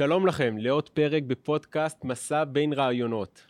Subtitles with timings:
[0.00, 3.46] שלום לכם לעוד פרק בפודקאסט מסע בין רעיונות.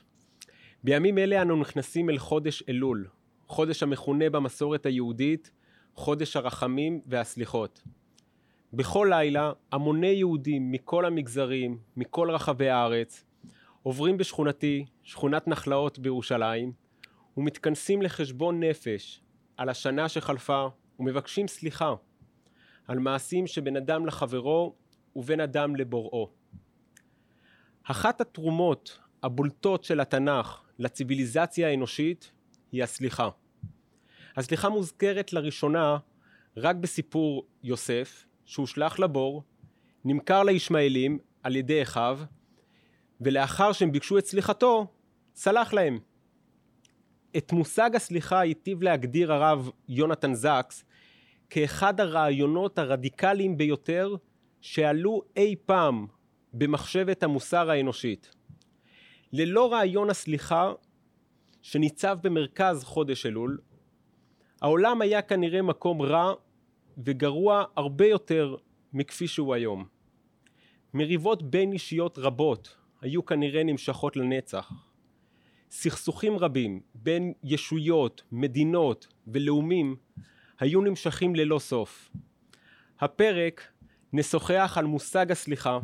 [0.84, 3.08] בימים אלה אנו נכנסים אל חודש אלול,
[3.46, 5.50] חודש המכונה במסורת היהודית
[5.94, 7.82] חודש הרחמים והסליחות.
[8.72, 13.24] בכל לילה המוני יהודים מכל המגזרים, מכל רחבי הארץ,
[13.82, 16.72] עוברים בשכונתי, שכונת נחלאות בירושלים,
[17.36, 19.22] ומתכנסים לחשבון נפש
[19.56, 20.66] על השנה שחלפה
[20.98, 21.94] ומבקשים סליחה
[22.88, 24.74] על מעשים שבין אדם לחברו
[25.16, 26.39] ובין אדם לבוראו.
[27.84, 32.32] אחת התרומות הבולטות של התנ"ך לציוויליזציה האנושית
[32.72, 33.28] היא הסליחה.
[34.36, 35.96] הסליחה מוזכרת לראשונה
[36.56, 39.42] רק בסיפור יוסף, שהושלך לבור,
[40.04, 42.20] נמכר לישמעאלים על ידי אחיו,
[43.20, 44.86] ולאחר שהם ביקשו את סליחתו,
[45.34, 45.98] סלח להם.
[47.36, 50.84] את מושג הסליחה היטיב להגדיר הרב יונתן זקס
[51.50, 54.14] כאחד הרעיונות הרדיקליים ביותר
[54.60, 56.06] שעלו אי פעם
[56.52, 58.34] במחשבת המוסר האנושית.
[59.32, 60.72] ללא רעיון הסליחה
[61.62, 63.58] שניצב במרכז חודש אלול,
[64.62, 66.34] העולם היה כנראה מקום רע
[67.04, 68.56] וגרוע הרבה יותר
[68.92, 69.86] מכפי שהוא היום.
[70.94, 74.72] מריבות בין אישיות רבות היו כנראה נמשכות לנצח.
[75.70, 79.96] סכסוכים רבים בין ישויות, מדינות ולאומים
[80.58, 82.10] היו נמשכים ללא סוף.
[83.00, 83.72] הפרק
[84.12, 85.78] נשוחח על מושג הסליחה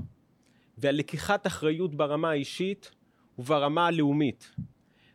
[0.78, 2.90] ועל לקיחת אחריות ברמה האישית
[3.38, 4.54] וברמה הלאומית.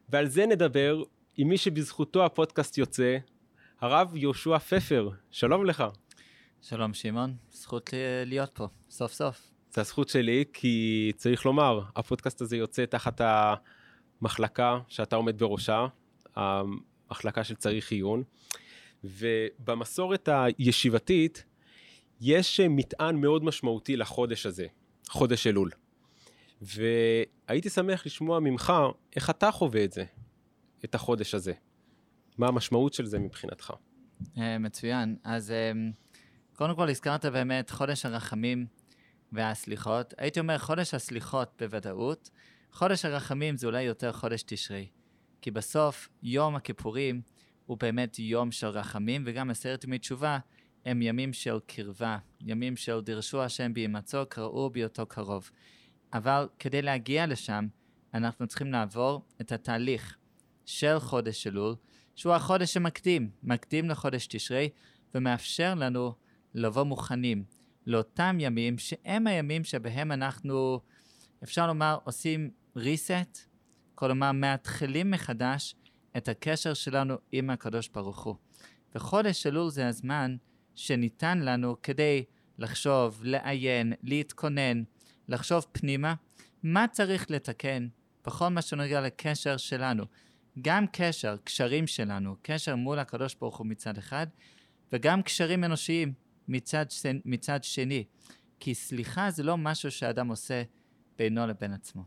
[0.10, 1.04] ועל זה נדבר
[1.38, 3.18] עם מי שבזכותו הפודקאסט יוצא,
[3.82, 5.10] הרב יהושע פפר.
[5.32, 5.84] שלום לך.
[6.62, 7.90] שלום שמעון, זכות
[8.26, 9.52] להיות פה, סוף סוף.
[9.70, 13.22] זה הזכות שלי, כי צריך לומר, הפודקאסט הזה יוצא תחת
[14.22, 15.88] המחלקה שאתה עומד בראשה,
[16.36, 18.24] המחלקה של צריך עיון,
[19.04, 21.46] ובמסורת הישיבתית
[22.22, 24.68] יש מטען מאוד משמעותי לחודש הזה,
[25.12, 25.72] חודש אלול.
[26.62, 28.74] והייתי שמח לשמוע ממך
[29.16, 30.06] איך אתה חווה את זה,
[30.86, 31.54] את החודש הזה.
[32.38, 33.74] מה המשמעות של זה מבחינתך?
[34.38, 35.16] אה, מצוין.
[35.24, 35.72] אז אה,
[36.56, 38.66] קודם כל הזכרת באמת חודש הרחמים
[39.32, 40.14] והסליחות.
[40.18, 42.30] הייתי אומר חודש הסליחות בוודאות.
[42.72, 44.88] חודש הרחמים זה אולי יותר חודש תשרי.
[45.42, 47.22] כי בסוף יום הכיפורים
[47.66, 50.40] הוא באמת יום של רחמים, וגם עשרת ימי תשובה
[50.86, 55.50] הם ימים של קרבה, ימים של דרשו השם בהימצאו, קראו בהיותו קרוב.
[56.14, 57.68] אבל כדי להגיע לשם,
[58.14, 60.18] אנחנו צריכים לעבור את התהליך
[60.66, 61.76] של חודש אלול,
[62.16, 64.70] שהוא החודש המקדים, מקדים לחודש תשרי,
[65.16, 66.14] ומאפשר לנו
[66.54, 67.44] לבוא מוכנים
[67.88, 70.80] לאותם ימים שהם הימים שבהם אנחנו,
[71.44, 73.40] אפשר לומר, עושים reset,
[73.96, 75.76] כלומר מתחילים מחדש
[76.18, 78.36] את הקשר שלנו עם הקדוש ברוך הוא.
[78.96, 80.36] וחודש אלול זה הזמן
[80.76, 82.24] שניתן לנו כדי
[82.58, 84.84] לחשוב, לעיין, להתכונן,
[85.28, 86.14] לחשוב פנימה,
[86.64, 87.88] מה צריך לתקן
[88.26, 90.04] בכל מה שנוגע לקשר שלנו.
[90.62, 94.28] גם קשר, קשרים שלנו, קשר מול הקדוש ברוך הוא מצד אחד,
[94.92, 96.14] וגם קשרים אנושיים
[96.48, 96.86] מצד,
[97.26, 98.04] מצד שני.
[98.60, 100.64] כי סליחה זה לא משהו שאדם עושה
[101.18, 102.04] בינו לבין עצמו.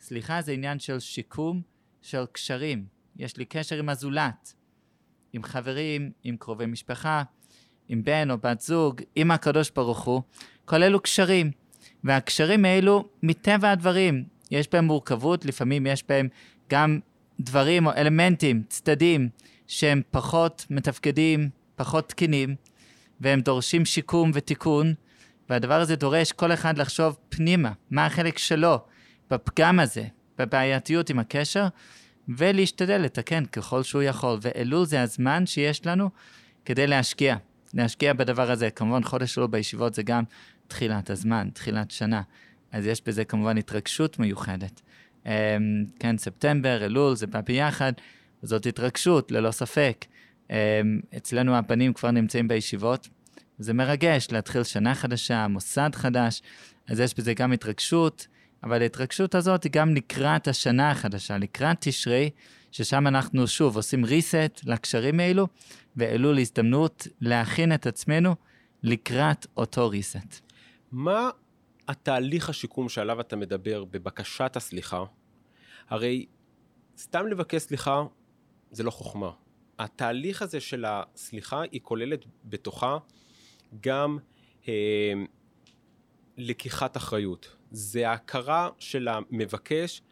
[0.00, 1.62] סליחה זה עניין של שיקום
[2.02, 2.86] של קשרים.
[3.16, 4.54] יש לי קשר עם הזולת,
[5.32, 7.22] עם חברים, עם קרובי משפחה,
[7.92, 10.22] עם בן או בת זוג, עם הקדוש ברוך הוא,
[10.64, 11.50] כל אלו קשרים.
[12.04, 16.28] והקשרים האלו, מטבע הדברים, יש בהם מורכבות, לפעמים יש בהם
[16.70, 16.98] גם
[17.40, 19.28] דברים או אלמנטים, צדדים,
[19.66, 22.54] שהם פחות מתפקדים, פחות תקינים,
[23.20, 24.94] והם דורשים שיקום ותיקון,
[25.48, 28.78] והדבר הזה דורש כל אחד לחשוב פנימה, מה החלק שלו
[29.30, 30.04] בפגם הזה,
[30.38, 31.66] בבעייתיות עם הקשר,
[32.28, 34.38] ולהשתדל לתקן ככל שהוא יכול.
[34.42, 36.10] ואלול זה הזמן שיש לנו
[36.64, 37.36] כדי להשקיע,
[37.74, 38.70] להשקיע בדבר הזה.
[38.70, 40.22] כמובן, חודש שלו בישיבות זה גם
[40.68, 42.22] תחילת הזמן, תחילת שנה.
[42.72, 44.82] אז יש בזה כמובן התרגשות מיוחדת.
[45.24, 45.28] Um,
[45.98, 47.92] כן, ספטמבר, אלול, זה בא ביחד,
[48.42, 50.04] זאת התרגשות, ללא ספק.
[50.48, 50.52] Um,
[51.16, 53.08] אצלנו הבנים כבר נמצאים בישיבות,
[53.58, 56.42] זה מרגש להתחיל שנה חדשה, מוסד חדש,
[56.88, 58.26] אז יש בזה גם התרגשות,
[58.62, 62.30] אבל ההתרגשות הזאת היא גם לקראת השנה החדשה, לקראת תשרי,
[62.72, 65.46] ששם אנחנו שוב עושים reset לקשרים האלו,
[65.96, 68.34] ואלול הזדמנות להכין את עצמנו
[68.82, 70.40] לקראת אותו reset.
[70.92, 71.30] מה
[71.88, 75.04] התהליך השיקום שעליו אתה מדבר בבקשת הסליחה?
[75.88, 76.26] הרי
[76.98, 78.02] סתם לבקש סליחה
[78.70, 79.30] זה לא חוכמה.
[79.78, 82.98] התהליך הזה של הסליחה היא כוללת בתוכה
[83.80, 84.18] גם
[84.68, 85.12] אה,
[86.36, 87.56] לקיחת אחריות.
[87.70, 90.02] זה ההכרה של המבקש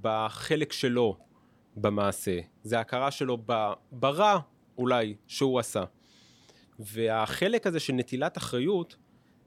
[0.00, 1.18] בחלק שלו
[1.76, 2.38] במעשה.
[2.62, 3.38] זה ההכרה שלו
[3.92, 4.38] ברע
[4.78, 5.84] אולי שהוא עשה.
[6.78, 8.96] והחלק הזה של נטילת אחריות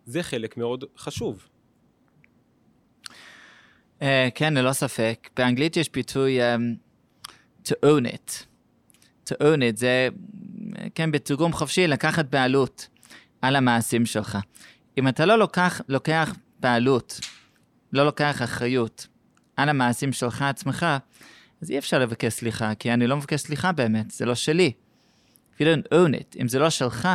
[0.05, 1.47] זה חלק מאוד חשוב.
[3.99, 4.03] Uh,
[4.35, 5.29] כן, ללא ספק.
[5.35, 6.61] באנגלית יש ביטוי um,
[7.67, 8.45] to own it.
[9.29, 10.07] to own it זה,
[10.95, 12.87] כן, בתרגום חופשי, לקחת בעלות
[13.41, 14.37] על המעשים שלך.
[14.97, 17.19] אם אתה לא לוקח, לוקח בעלות,
[17.93, 19.07] לא לוקח אחריות
[19.55, 20.85] על המעשים שלך עצמך,
[21.61, 24.71] אז אי אפשר לבקש סליחה, כי אני לא מבקש סליחה באמת, זה לא שלי.
[25.53, 27.07] If you don't own it, אם זה לא שלך,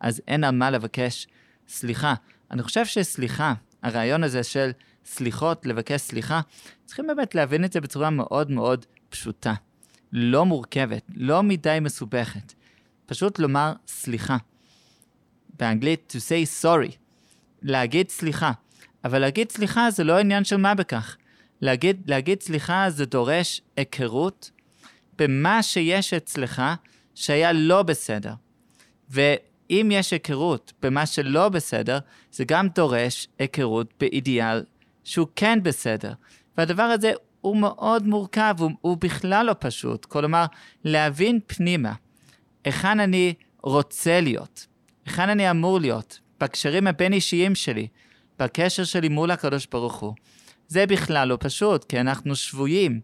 [0.00, 1.26] אז אין על מה לבקש
[1.68, 2.14] סליחה.
[2.50, 4.70] אני חושב שסליחה, הרעיון הזה של
[5.04, 6.40] סליחות, לבקש סליחה,
[6.84, 9.54] צריכים באמת להבין את זה בצורה מאוד מאוד פשוטה.
[10.12, 12.54] לא מורכבת, לא מדי מסובכת.
[13.06, 14.36] פשוט לומר סליחה.
[15.58, 16.92] באנגלית to say sorry,
[17.62, 18.52] להגיד סליחה.
[19.04, 21.16] אבל להגיד סליחה זה לא עניין של מה בכך.
[21.60, 24.50] להגיד, להגיד סליחה זה דורש היכרות
[25.18, 26.62] במה שיש אצלך
[27.14, 28.32] שהיה לא בסדר.
[29.10, 31.98] ואם יש היכרות במה שלא בסדר,
[32.32, 34.64] זה גם דורש היכרות באידיאל
[35.04, 36.12] שהוא כן בסדר.
[36.56, 40.04] והדבר הזה הוא מאוד מורכב, הוא, הוא בכלל לא פשוט.
[40.04, 40.44] כלומר,
[40.84, 41.92] להבין פנימה
[42.64, 44.66] היכן אני רוצה להיות,
[45.06, 47.88] היכן אני אמור להיות, בקשרים הבין-אישיים שלי,
[48.38, 50.14] בקשר שלי מול הקדוש ברוך הוא.
[50.68, 53.00] זה בכלל לא פשוט, כי אנחנו שבויים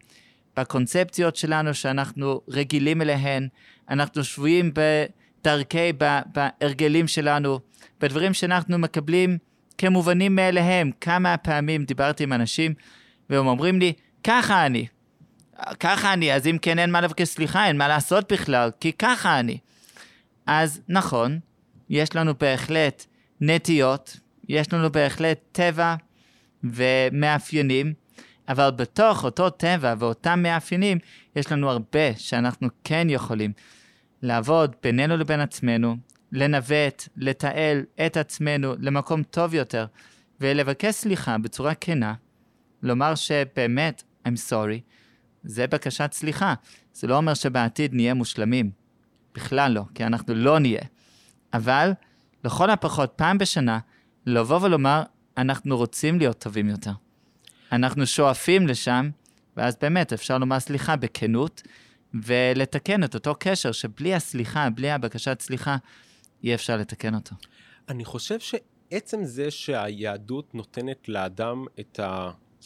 [0.56, 3.49] בקונספציות שלנו שאנחנו רגילים אליהן,
[3.90, 5.93] אנחנו שבויים בדרכי,
[6.32, 7.61] בהרגלים שלנו,
[8.00, 9.38] בדברים שאנחנו מקבלים
[9.78, 10.90] כמובנים מאליהם.
[11.00, 12.75] כמה פעמים דיברתי עם אנשים
[13.31, 13.93] והם אומרים לי,
[14.25, 14.87] ככה אני.
[15.81, 19.40] ככה אני, אז אם כן אין מה לבקש סליחה, אין מה לעשות בכלל, כי ככה
[19.40, 19.58] אני.
[20.46, 21.38] אז נכון,
[21.90, 23.06] יש לנו בהחלט
[23.40, 24.16] נטיות,
[24.49, 25.94] יש לנו בהחלט טבע
[26.64, 27.94] ומאפיינים,
[28.49, 30.99] אבל בתוך אותו טבע ואותם מאפיינים,
[31.37, 33.52] יש לנו הרבה שאנחנו כן יכולים
[34.22, 35.96] לעבוד בינינו לבין עצמנו,
[36.32, 39.87] לנווט, לתעל את עצמנו למקום טוב יותר,
[40.40, 42.14] ולבקש סליחה בצורה כנה,
[42.82, 44.81] לומר שבאמת, I'm sorry,
[45.44, 46.55] זה בקשת סליחה.
[46.93, 48.70] זה לא אומר שבעתיד נהיה מושלמים.
[49.34, 50.82] בכלל לא, כי אנחנו לא נהיה.
[51.52, 51.93] אבל
[52.44, 53.78] לכל הפחות פעם בשנה,
[54.26, 55.02] לבוא ולומר,
[55.37, 56.93] אנחנו רוצים להיות טובים יותר.
[57.73, 59.11] אנחנו שואפים לשם,
[59.57, 61.63] ואז באמת אפשר לומר סליחה בכנות,
[62.23, 65.77] ולתקן את אותו קשר שבלי הסליחה, בלי הבקשת סליחה,
[66.45, 67.37] אי אפשר לתקן אותו.
[67.89, 72.01] אני חושב שעצם זה שהיהדות נותנת לאדם את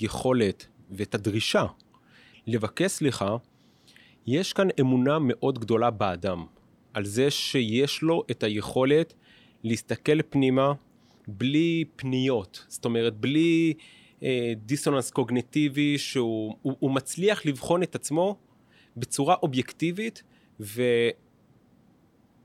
[0.00, 1.64] היכולת ואת הדרישה
[2.46, 3.36] לבקש סליחה,
[4.26, 6.46] יש כאן אמונה מאוד גדולה באדם,
[6.94, 9.14] על זה שיש לו את היכולת
[9.64, 10.72] להסתכל פנימה
[11.28, 13.74] בלי פניות, זאת אומרת, בלי
[14.22, 18.36] אה, דיסוננס קוגניטיבי, שהוא הוא, הוא מצליח לבחון את עצמו
[18.96, 20.22] בצורה אובייקטיבית,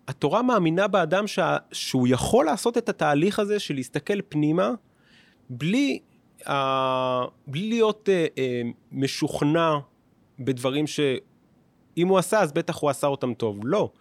[0.08, 4.72] והתורה מאמינה באדם שה, שהוא יכול לעשות את התהליך הזה של להסתכל פנימה,
[5.50, 6.00] בלי,
[6.48, 9.74] אה, בלי להיות אה, אה, משוכנע
[10.40, 13.60] בדברים שאם הוא עשה, אז בטח הוא עשה אותם טוב.
[13.64, 13.92] לא.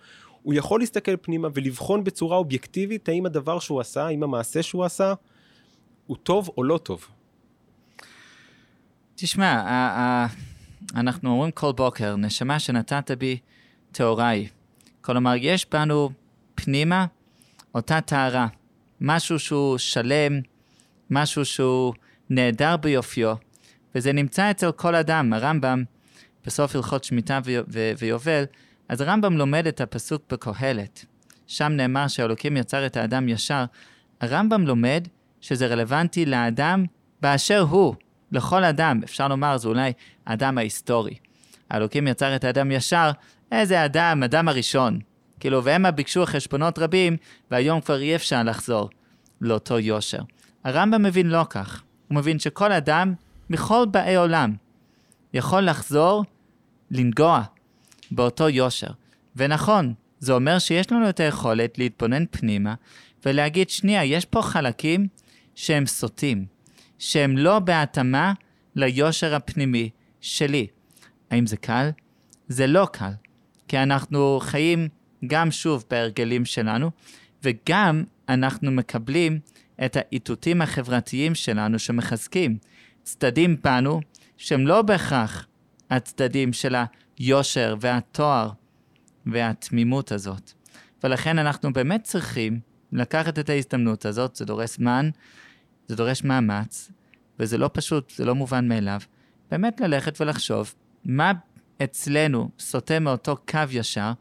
[0.43, 5.15] הוא יכול להסתכל פנימה ולבחון בצורה אובייקטיבית האם הדבר שהוא עשה, האם המעשה שהוא עשה,
[6.06, 7.09] הוא טוב או לא טוב.
[9.15, 9.62] תשמע,
[10.94, 13.39] אנחנו אומרים כל בוקר, נשמה שנתת בי
[13.93, 14.49] טהורה היא.
[15.00, 16.11] כלומר, יש בנו
[16.55, 17.07] פנימה
[17.75, 18.47] אותה טהרה,
[19.00, 20.40] משהו שהוא שלם,
[21.11, 21.95] משהו שהוא
[22.31, 23.35] נהדר ביופיו,
[23.95, 25.33] וזה נמצא אצל כל אדם.
[25.33, 25.85] הרמב"ם,
[26.47, 27.40] בסוף הלכות שמיטה
[27.99, 28.45] ויובל,
[28.89, 31.05] אז הרמב"ם לומד את הפסוק בקהלת.
[31.47, 33.65] שם נאמר שאלוקים יצר את האדם ישר.
[34.21, 35.09] הרמב"ם לומד
[35.41, 36.85] שזה רלוונטי לאדם
[37.21, 37.95] באשר הוא,
[38.33, 39.01] לכל אדם.
[39.05, 39.93] אפשר לומר, זה אולי
[40.27, 41.15] האדם ההיסטורי.
[41.71, 43.11] האלוקים יצר את האדם ישר,
[43.53, 44.99] איזה אדם, אדם הראשון.
[45.41, 47.17] כאילו, והמה ביקשו חשבונות רבים,
[47.51, 48.91] והיום כבר אי אפשר לחזור
[49.41, 50.23] לאותו יושר.
[50.65, 51.83] הרמב"ם מבין לא כך.
[52.09, 53.15] הוא מבין שכל אדם,
[53.51, 54.55] מכל באי עולם,
[55.35, 56.25] יכול לחזור,
[56.91, 57.43] לנגוע
[58.14, 58.90] באותו יושר.
[59.37, 62.75] ונכון, זה אומר שיש לנו את היכולת להתבונן פנימה
[63.26, 65.07] ולהגיד, שנייה, יש פה חלקים
[65.54, 66.47] שהם סוטים,
[66.99, 68.33] שהם לא בהתאמה
[68.75, 69.90] ליושר הפנימי
[70.21, 70.66] שלי.
[71.31, 71.90] האם זה קל?
[72.49, 73.12] זה לא קל,
[73.69, 74.88] כי אנחנו חיים
[75.26, 76.90] גם שוב בהרגלים שלנו,
[77.42, 79.40] וגם אנחנו מקבלים
[79.85, 82.59] את האיתותים החברתיים שלנו שמחזקים
[83.02, 84.00] צדדים בנו
[84.37, 85.47] שהם לא בהכרח
[85.90, 86.75] הצדדים של
[87.19, 88.50] היושר והתואר
[89.26, 90.52] והתמימות הזאת.
[91.04, 92.61] ולכן אנחנו באמת צריכים
[92.92, 95.11] לקחת את ההזדמנות הזאת, זה דורש זמן,
[95.88, 96.90] זה דורש מאמץ,
[97.38, 99.00] וזה לא פשוט, זה לא מובן מאליו,
[99.50, 101.33] באמת ללכת ולחשוב מה
[101.85, 104.12] אצלנו סוטה מאותו קו ישר,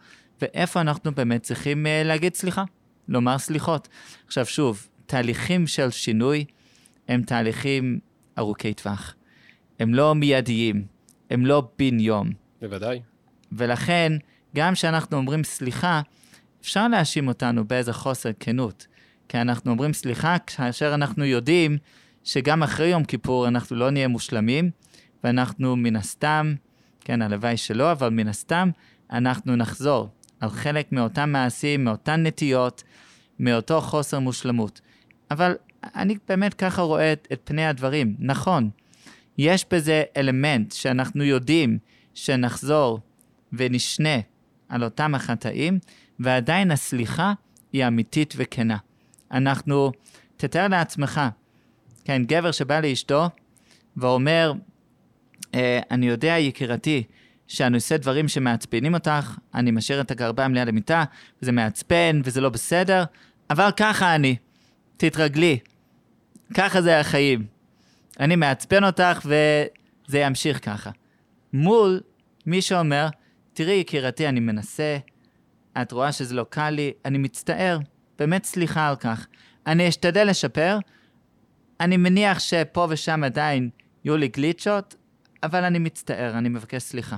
[0.42, 2.64] ואיפה אנחנו באמת צריכים uh, להגיד סליחה,
[3.08, 3.88] לומר סליחות.
[4.28, 6.46] עכשיו שוב, תהליכים של שינוי
[7.08, 8.00] הם תהליכים
[8.38, 9.16] ארוכי טווח.
[9.80, 10.86] הם לא מיידיים,
[11.30, 12.41] הם לא בן יום.
[12.62, 13.00] בוודאי.
[13.52, 14.14] ולכן,
[14.56, 16.02] גם כשאנחנו אומרים סליחה,
[16.62, 18.88] אפשר להאשים אותנו באיזה חוסר כנות.
[19.30, 21.78] כי אנחנו אומרים סליחה כאשר אנחנו יודעים
[22.24, 24.72] שגם אחרי יום כיפור אנחנו לא נהיה מושלמים,
[25.24, 26.56] ואנחנו מן הסתם,
[27.00, 28.70] כן, הלוואי שלא, אבל מן הסתם,
[29.12, 32.84] אנחנו נחזור על חלק מאותם מעשים, מאותן נטיות,
[33.40, 34.82] מאותו חוסר מושלמות.
[35.32, 38.16] אבל אני באמת ככה רואה את, את פני הדברים.
[38.20, 38.70] נכון,
[39.38, 41.78] יש בזה אלמנט שאנחנו יודעים
[42.14, 43.00] שנחזור
[43.54, 44.20] ונשנה
[44.70, 45.80] על אותם החטאים,
[46.20, 47.34] ועדיין הסליחה
[47.74, 48.78] היא אמיתית וכנה.
[49.32, 49.92] אנחנו,
[50.38, 51.22] תתאר לעצמך,
[52.06, 53.30] כן, גבר שבא לאשתו
[53.98, 54.54] ואומר,
[55.56, 57.04] אה, אני יודע, יקירתי,
[57.48, 61.04] שאני עושה דברים שמעצבנים אותך, אני משאיר את הגרביים ליד המיטה,
[61.42, 63.04] וזה מעצבן וזה לא בסדר,
[63.50, 64.36] אבל ככה אני,
[64.98, 65.60] תתרגלי.
[66.54, 67.46] ככה זה החיים.
[68.20, 70.92] אני מעצבן אותך וזה ימשיך ככה.
[71.54, 72.02] מול
[72.46, 73.08] מי שאומר,
[73.54, 74.98] תראי יקירתי, אני מנסה,
[75.82, 77.80] את רואה שזה לא קל לי, אני מצטער,
[78.20, 79.28] באמת סליחה על כך.
[79.68, 80.78] אני אשתדל לשפר,
[81.80, 83.70] אני מניח שפה ושם עדיין
[84.04, 84.96] יהיו לי גליצ'ות,
[85.44, 87.16] אבל אני מצטער, אני מבקש סליחה.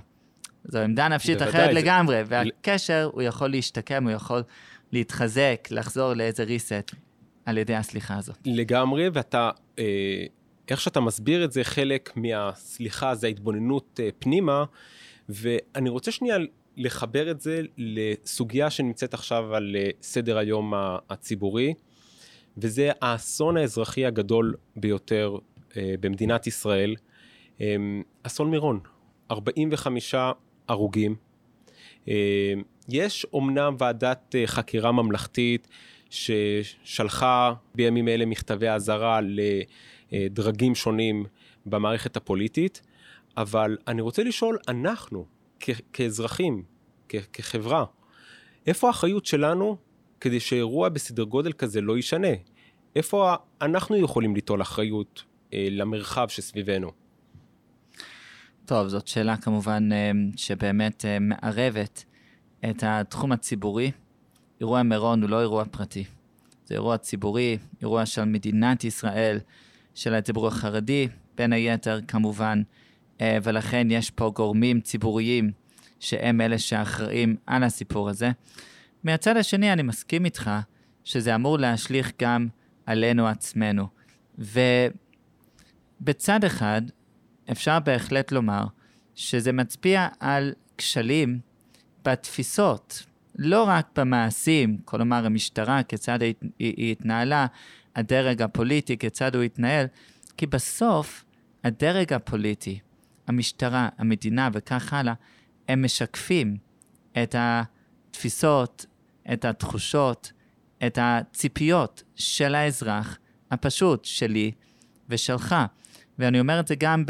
[0.66, 4.44] זו עמדה נפשית אחרת זה- לגמרי, והקשר, הוא יכול להשתקם, הוא יכול
[4.92, 6.96] להתחזק, לחזור לאיזה reset
[7.46, 8.38] על ידי הסליחה הזאת.
[8.46, 9.50] לגמרי, ואתה,
[9.80, 9.84] אה,
[10.70, 14.64] איך שאתה מסביר את זה, חלק מהסליחה זה ההתבוננות אה, פנימה,
[15.30, 16.38] ואני רוצה שנייה
[16.78, 20.74] לחבר את זה לסוגיה שנמצאת עכשיו על אה, סדר היום
[21.10, 21.74] הציבורי,
[22.58, 25.38] וזה האסון האזרחי הגדול ביותר
[25.78, 26.96] אה, במדינת ישראל,
[27.62, 27.76] אה,
[28.24, 28.80] אסון מירון.
[29.32, 30.16] 45
[30.68, 31.16] הרוגים.
[32.90, 35.68] יש אומנם ועדת חקירה ממלכתית
[36.10, 39.20] ששלחה בימים אלה מכתבי אזהרה
[40.14, 41.26] לדרגים שונים
[41.66, 42.82] במערכת הפוליטית,
[43.38, 45.26] אבל אני רוצה לשאול, אנחנו,
[45.94, 46.64] כאזרחים,
[47.10, 47.86] כחברה,
[48.68, 49.78] איפה האחריות שלנו
[50.22, 52.28] כדי שאירוע בסדר גודל כזה לא יישנה?
[52.96, 56.92] איפה אנחנו יכולים ליטול אחריות אה, למרחב שסביבנו?
[58.66, 62.04] טוב, זאת שאלה כמובן אה, שבאמת אה, מערבת
[62.70, 63.92] את התחום הציבורי.
[64.62, 66.04] אירוע מירון הוא לא אירוע פרטי.
[66.66, 69.40] זה אירוע ציבורי, אירוע של מדינת ישראל,
[69.96, 72.62] של הציבור החרדי, בין היתר כמובן,
[73.22, 75.52] אה, ולכן יש פה גורמים ציבוריים
[76.00, 78.32] שהם אלה שאחראים על הסיפור הזה.
[79.04, 80.52] מהצד השני, אני מסכים איתך
[81.04, 82.48] שזה אמור להשליך גם
[82.86, 83.88] עלינו עצמנו.
[86.02, 86.82] ובצד אחד,
[87.52, 88.64] אפשר בהחלט לומר
[89.16, 91.40] שזה מצביע על כשלים
[92.06, 93.04] בתפיסות,
[93.36, 97.46] לא רק במעשים, כלומר המשטרה, כיצד היא, היא, התנהלה,
[97.96, 99.86] הדרג הפוליטי, כיצד הוא התנהל,
[100.38, 101.26] כי בסוף
[101.64, 102.80] הדרג הפוליטי,
[103.28, 105.14] המשטרה, המדינה וכך הלאה,
[105.68, 106.58] הם משקפים
[107.24, 108.86] את התפיסות,
[109.34, 110.32] את התחושות,
[110.86, 113.20] את הציפיות של האזרח
[113.52, 114.52] הפשוט, שלי
[115.10, 115.56] ושלך.
[116.20, 117.04] ואני אומר את זה גם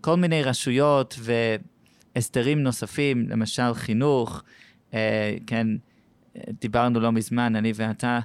[0.00, 1.18] בכל מיני רשויות
[2.14, 4.42] והסדרים נוספים, למשל חינוך,
[4.94, 5.66] אה, כן,
[6.60, 8.20] דיברנו לא מזמן, אני ואתה,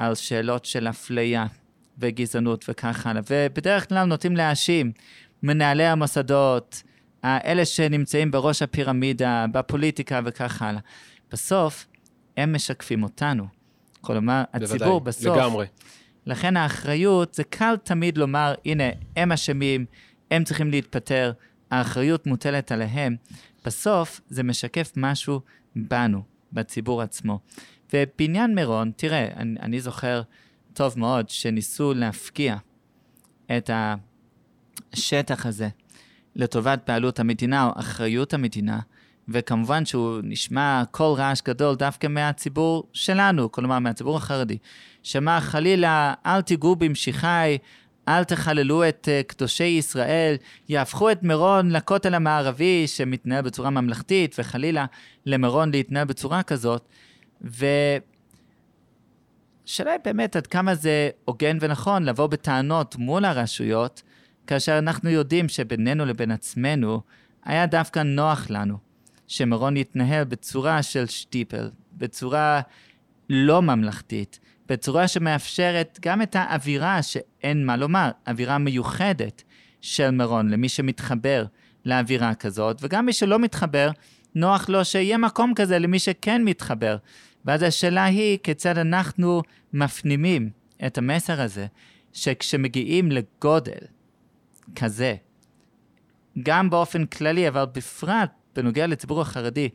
[0.00, 1.46] על שאלות של אפליה
[1.98, 4.92] וגזענות וכך הלאה, ובדרך כלל נוטים להאשים
[5.42, 6.82] מנהלי המוסדות,
[7.24, 10.80] אלה שנמצאים בראש הפירמידה, בפוליטיקה וכך הלאה.
[11.32, 11.86] בסוף,
[12.36, 13.46] הם משקפים אותנו.
[14.00, 15.36] כלומר, הציבור בוודאי, בסוף...
[15.36, 15.66] לגמרי.
[16.26, 18.84] לכן האחריות, זה קל תמיד לומר, הנה,
[19.16, 19.86] הם אשמים,
[20.30, 21.32] הם צריכים להתפטר,
[21.70, 23.16] האחריות מוטלת עליהם.
[23.64, 25.40] בסוף זה משקף משהו
[25.76, 27.38] בנו, בציבור עצמו.
[27.94, 30.22] ובעניין מירון, תראה, אני, אני זוכר
[30.72, 32.56] טוב מאוד שניסו להפקיע
[33.56, 33.70] את
[34.92, 35.68] השטח הזה
[36.36, 38.80] לטובת בעלות המדינה או אחריות המדינה,
[39.28, 44.58] וכמובן שהוא נשמע קול רעש גדול דווקא מהציבור שלנו, כלומר מהציבור החרדי.
[45.02, 47.58] שמע חלילה, אל תיגעו במשיחי,
[48.08, 50.36] אל תחללו את uh, קדושי ישראל,
[50.68, 54.86] יהפכו את מירון לכותל המערבי שמתנהל בצורה ממלכתית, וחלילה
[55.26, 56.88] למירון להתנהל בצורה כזאת.
[57.40, 58.00] והשאלה
[59.78, 64.02] היא באמת עד כמה זה הוגן ונכון לבוא בטענות מול הרשויות,
[64.46, 67.00] כאשר אנחנו יודעים שבינינו לבין עצמנו
[67.44, 68.78] היה דווקא נוח לנו
[69.26, 72.60] שמירון יתנהל בצורה של שטיפל, בצורה
[73.30, 79.42] לא ממלכתית, בצורה שמאפשרת גם את האווירה שאין מה לומר, אווירה מיוחדת
[79.80, 81.44] של מירון, למי שמתחבר
[81.84, 83.90] לאווירה כזאת, וגם מי שלא מתחבר,
[84.34, 86.96] נוח לו שיהיה מקום כזה למי שכן מתחבר.
[87.44, 89.42] ואז השאלה היא כיצד אנחנו
[89.72, 90.50] מפנימים
[90.86, 91.66] את המסר הזה,
[92.12, 93.80] שכשמגיעים לגודל
[94.76, 95.14] כזה,
[96.42, 99.68] גם באופן כללי, אבל בפרט בנוגע לציבור החרדי,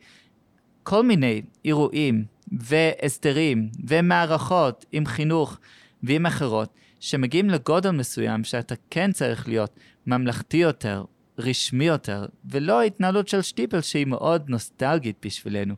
[0.82, 5.58] כל מיני אירועים והסדרים ומערכות עם חינוך
[6.02, 11.04] ועם אחרות, שמגיעים לגודל מסוים שאתה כן צריך להיות ממלכתי יותר,
[11.38, 15.74] רשמי יותר, ולא התנהלות של שטיפל שהיא מאוד נוסטלגית בשבילנו.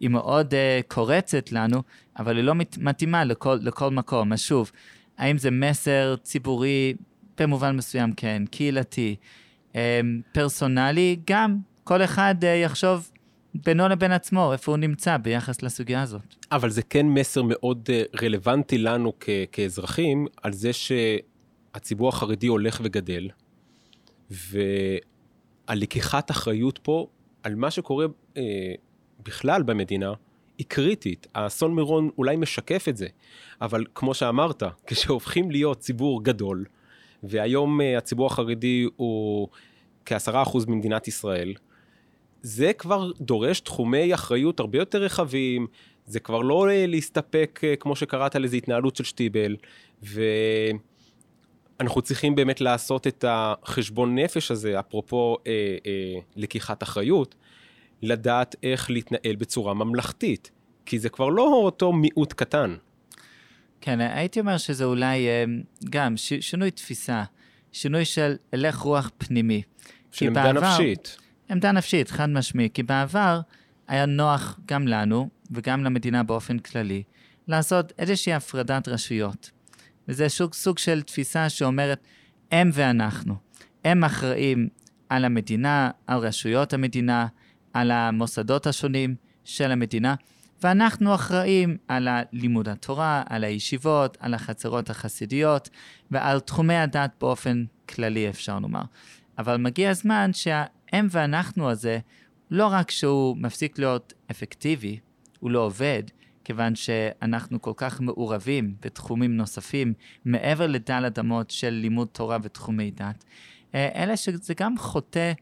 [0.00, 0.56] היא מאוד uh,
[0.88, 1.82] קורצת לנו,
[2.18, 4.32] אבל היא לא מת, מתאימה לכל, לכל מקום.
[4.32, 4.70] אז שוב,
[5.18, 6.94] האם זה מסר ציבורי?
[7.40, 9.16] במובן מסוים כן, קהילתי,
[9.72, 9.76] um,
[10.32, 11.58] פרסונלי, גם.
[11.84, 13.10] כל אחד uh, יחשוב
[13.54, 16.34] בינו לבין עצמו, איפה הוא נמצא ביחס לסוגיה הזאת.
[16.52, 22.80] אבל זה כן מסר מאוד uh, רלוונטי לנו כ- כאזרחים, על זה שהציבור החרדי הולך
[22.84, 23.28] וגדל,
[25.68, 27.06] והלקיחת אחריות פה
[27.42, 28.38] על מה שקורה uh,
[29.24, 30.12] בכלל במדינה,
[30.58, 31.26] היא קריטית.
[31.34, 33.06] האסון מירון אולי משקף את זה,
[33.60, 36.64] אבל כמו שאמרת, כשהופכים להיות ציבור גדול,
[37.22, 39.48] והיום uh, הציבור החרדי הוא
[40.04, 41.54] כעשרה אחוז ממדינת ישראל,
[42.42, 45.66] זה כבר דורש תחומי אחריות הרבה יותר רחבים,
[46.06, 49.56] זה כבר לא להסתפק, uh, כמו שקראת לזה, התנהלות של שטיבל,
[51.80, 57.34] ואנחנו צריכים באמת לעשות את החשבון נפש הזה, אפרופו אה, אה, לקיחת אחריות,
[58.02, 60.50] לדעת איך להתנהל בצורה ממלכתית,
[60.86, 62.76] כי זה כבר לא אותו מיעוט קטן.
[63.80, 65.44] כן, הייתי אומר שזה אולי אה,
[65.90, 67.24] גם ש, שינוי תפיסה,
[67.72, 69.62] שינוי של הלך רוח פנימי.
[70.12, 71.16] של עמדה בעבר, נפשית.
[71.50, 72.68] עמדה נפשית, חד משמעי.
[72.74, 73.40] כי בעבר
[73.88, 77.02] היה נוח גם לנו וגם למדינה באופן כללי
[77.48, 79.50] לעשות איזושהי הפרדת רשויות.
[80.08, 82.06] וזה סוג, סוג של תפיסה שאומרת,
[82.52, 83.34] הם ואנחנו.
[83.84, 84.68] הם אחראים
[85.08, 87.26] על המדינה, על רשויות המדינה,
[87.72, 90.14] על המוסדות השונים של המדינה,
[90.62, 95.68] ואנחנו אחראים על לימוד התורה, על הישיבות, על החצרות החסידיות
[96.10, 98.82] ועל תחומי הדת באופן כללי, אפשר לומר.
[99.38, 101.98] אבל מגיע הזמן שההם ואנחנו הזה,
[102.50, 104.98] לא רק שהוא מפסיק להיות אפקטיבי,
[105.40, 106.02] הוא לא עובד,
[106.44, 113.24] כיוון שאנחנו כל כך מעורבים בתחומים נוספים, מעבר לדל אדמות של לימוד תורה ותחומי דת,
[113.74, 115.32] אה, אלא שזה גם חוטא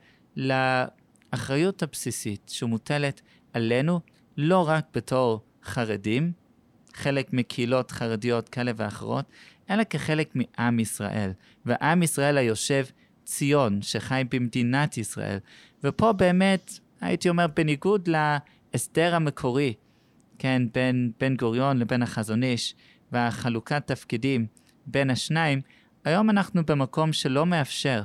[1.37, 3.21] האחריות הבסיסית שמוטלת
[3.53, 4.01] עלינו,
[4.37, 6.33] לא רק בתור חרדים,
[6.95, 9.25] חלק מקהילות חרדיות כאלה ואחרות,
[9.71, 11.31] אלא כחלק מעם ישראל.
[11.67, 12.85] ועם ישראל היושב
[13.25, 15.39] ציון, שחי במדינת ישראל.
[15.85, 19.75] ופה באמת, הייתי אומר, בניגוד להסדר המקורי,
[20.39, 22.75] כן, בין בן גוריון לבין החזון איש,
[23.13, 24.47] והחלוקת תפקידים
[24.87, 25.61] בין השניים,
[26.05, 28.03] היום אנחנו במקום שלא מאפשר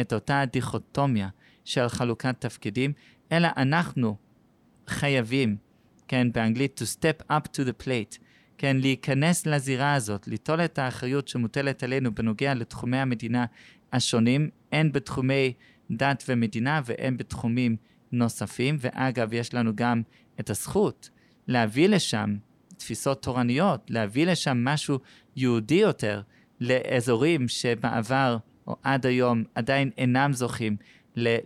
[0.00, 1.28] את אותה דיכוטומיה
[1.64, 2.92] של חלוקת תפקידים,
[3.32, 4.16] אלא אנחנו
[4.88, 5.56] חייבים,
[6.08, 8.18] כן, באנגלית to step up to the plate,
[8.58, 13.44] כן, להיכנס לזירה הזאת, ליטול את האחריות שמוטלת עלינו בנוגע לתחומי המדינה
[13.92, 15.52] השונים, הן בתחומי
[15.90, 17.76] דת ומדינה והן בתחומים
[18.12, 20.02] נוספים, ואגב, יש לנו גם
[20.40, 21.10] את הזכות
[21.48, 22.36] להביא לשם
[22.76, 24.98] תפיסות תורניות, להביא לשם משהו
[25.36, 26.22] יהודי יותר
[26.60, 30.76] לאזורים שבעבר או עד היום עדיין אינם זוכים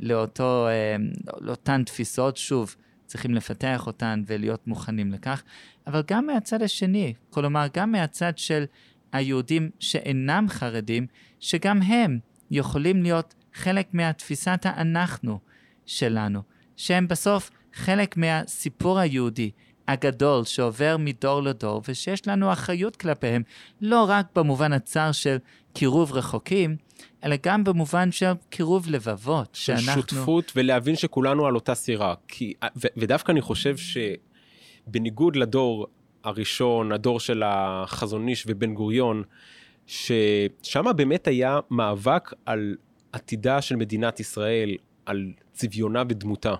[0.00, 0.96] לאותו, אה,
[1.40, 2.76] לאותן תפיסות, שוב,
[3.06, 5.42] צריכים לפתח אותן ולהיות מוכנים לכך,
[5.86, 8.64] אבל גם מהצד השני, כלומר, גם מהצד של
[9.12, 11.06] היהודים שאינם חרדים,
[11.40, 12.18] שגם הם
[12.50, 15.38] יכולים להיות חלק מהתפיסת האנחנו
[15.86, 16.42] שלנו,
[16.76, 19.50] שהם בסוף חלק מהסיפור היהודי
[19.88, 23.42] הגדול שעובר מדור לדור, ושיש לנו אחריות כלפיהם,
[23.80, 25.36] לא רק במובן הצר של
[25.72, 26.76] קירוב רחוקים,
[27.24, 30.02] אלא גם במובן של קירוב לבבות, שאנחנו...
[30.02, 32.14] שותפות ולהבין שכולנו על אותה סירה.
[32.28, 35.86] כי, ו, ודווקא אני חושב שבניגוד לדור
[36.24, 39.22] הראשון, הדור של החזון איש ובן גוריון,
[39.86, 42.76] ששם באמת היה מאבק על
[43.12, 46.54] עתידה של מדינת ישראל, על צביונה ודמותה.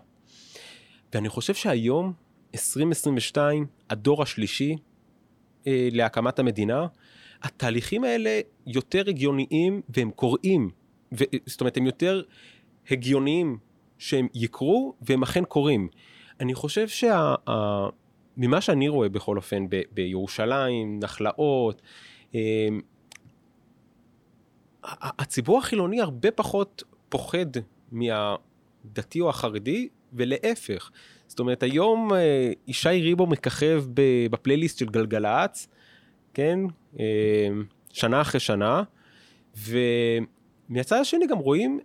[1.15, 2.13] ואני חושב שהיום,
[2.55, 4.77] 2022, הדור השלישי
[5.67, 6.87] אה, להקמת המדינה,
[7.47, 10.71] התהליכים האלה יותר הגיוניים והם קורים.
[11.13, 12.23] ו, זאת אומרת, הם יותר
[12.91, 13.59] הגיוניים
[13.99, 15.89] שהם יקרו והם אכן קורים.
[16.41, 17.35] אני חושב שה...
[18.37, 21.83] ממה שאני רואה בכל אופן ב, בירושלים, נחלאות,
[22.35, 22.69] אה,
[25.03, 27.47] הציבור החילוני הרבה פחות פוחד
[27.93, 30.91] מהדתי או החרדי, ולהפך.
[31.27, 33.85] זאת אומרת, היום אה, ישי ריבו מככב
[34.31, 35.69] בפלייליסט של גלגלצ,
[36.37, 36.59] כן?
[37.01, 37.49] אה,
[37.93, 38.83] שנה אחרי שנה,
[39.57, 41.81] ומהצד השני גם רואים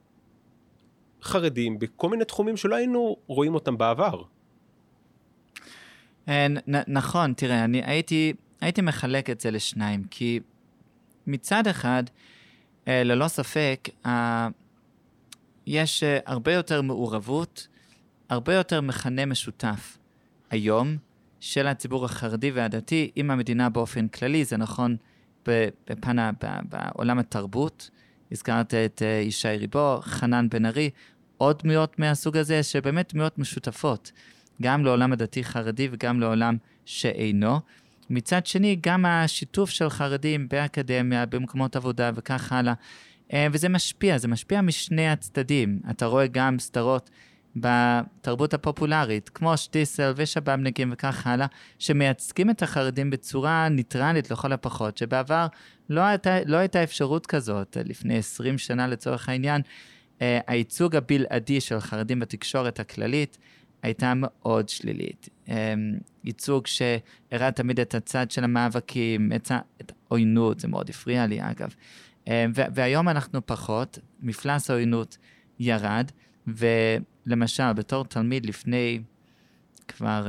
[1.22, 4.24] חרדים בכל מיני תחומים שלא היינו רואים אותם בעבר.
[6.28, 6.48] אה,
[6.88, 10.40] נכון, תראה, אני הייתי, הייתי מחלק את זה לשניים, כי
[11.28, 12.04] מצד אחד,
[12.88, 13.90] ללא ספק,
[15.66, 17.68] יש הרבה יותר מעורבות,
[18.30, 19.98] הרבה יותר מכנה משותף
[20.50, 20.98] היום
[21.42, 24.96] של הציבור החרדי והדתי עם המדינה באופן כללי, זה נכון
[25.46, 26.18] בפן,
[26.70, 27.90] בעולם התרבות.
[28.32, 30.90] הזכרת את uh, ישי ריבו, חנן בן ארי,
[31.38, 34.12] עוד דמויות מהסוג הזה, שבאמת דמויות משותפות,
[34.62, 37.60] גם לעולם הדתי-חרדי וגם לעולם שאינו.
[38.10, 42.74] מצד שני, גם השיתוף של חרדים באקדמיה, במקומות עבודה וכך הלאה,
[43.34, 45.80] אה, וזה משפיע, זה משפיע משני הצדדים.
[45.90, 47.10] אתה רואה גם סדרות
[47.56, 51.48] בתרבות הפופולרית, כמו שטיסל ושבאבניקים וכך הלאה,
[51.80, 55.48] שמייצגים את החרדים בצורה ניטרלית לכל הפחות, שבעבר
[55.90, 59.62] לא הייתה, לא הייתה אפשרות כזאת, לפני 20 שנה לצורך העניין,
[60.22, 63.38] אה, הייצוג הבלעדי של חרדים בתקשורת הכללית
[63.84, 65.30] הייתה מאוד שלילית.
[65.50, 65.74] אה,
[66.24, 69.52] ייצוג שהראה תמיד את הצד של המאבקים, את
[70.10, 71.76] העוינות, זה מאוד הפריע לי אגב.
[72.28, 75.18] אה, והיום אנחנו פחות, מפלס העוינות
[75.60, 76.12] ירד,
[77.28, 79.02] ולמשל, בתור תלמיד לפני
[79.88, 80.28] כבר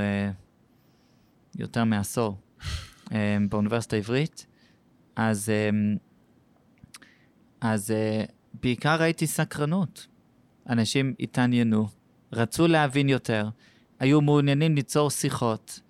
[1.59, 2.39] יותר מעשור
[3.49, 4.47] באוניברסיטה העברית,
[5.17, 5.53] אז,
[7.61, 7.95] אז
[8.55, 10.07] בעיקר ראיתי סקרנות.
[10.69, 11.89] אנשים התעניינו,
[12.33, 13.49] רצו להבין יותר,
[14.01, 15.81] היו מעוניינים ליצור שיחות,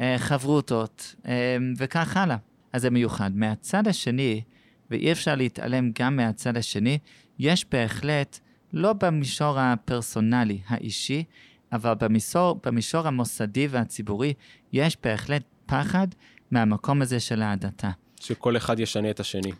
[0.00, 2.36] אה, חברותות, אה, וכך הלאה.
[2.72, 3.30] אז זה מיוחד.
[3.34, 4.42] מהצד השני,
[4.90, 6.98] ואי אפשר להתעלם גם מהצד השני,
[7.38, 8.40] יש בהחלט,
[8.72, 11.24] לא במישור הפרסונלי, האישי,
[11.72, 14.34] אבל במישור, במישור המוסדי והציבורי,
[14.72, 16.08] יש בהחלט פחד
[16.50, 17.90] מהמקום הזה של ההדתה.
[18.20, 19.52] שכל אחד ישנה את השני.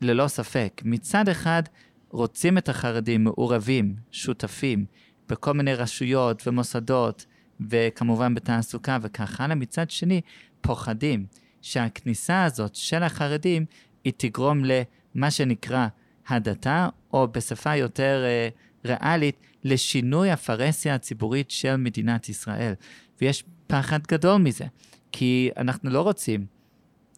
[0.00, 0.82] ללא ספק.
[0.84, 1.62] מצד אחד,
[2.10, 4.84] רוצים את החרדים מעורבים, שותפים,
[5.28, 7.26] בכל מיני רשויות ומוסדות,
[7.70, 9.54] וכמובן בתעסוקה וכך הלאה.
[9.54, 10.20] מצד שני,
[10.60, 11.26] פוחדים
[11.62, 13.66] שהכניסה הזאת של החרדים,
[14.04, 15.86] היא תגרום למה שנקרא
[16.28, 22.72] הדתה, או בשפה יותר uh, ריאלית, לשינוי הפרהסיה הציבורית של מדינת ישראל.
[23.20, 24.64] ויש פחד גדול מזה,
[25.12, 26.46] כי אנחנו לא רוצים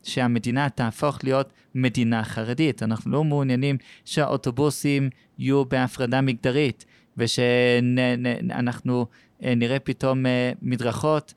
[0.02, 2.82] שהמדינה תהפוך להיות מדינה חרדית.
[2.82, 6.84] אנחנו לא מעוניינים שהאוטובוסים יהיו בהפרדה מגדרית,
[7.16, 9.06] ושאנחנו
[9.42, 11.34] אה, נראה פתאום אה, מדרכות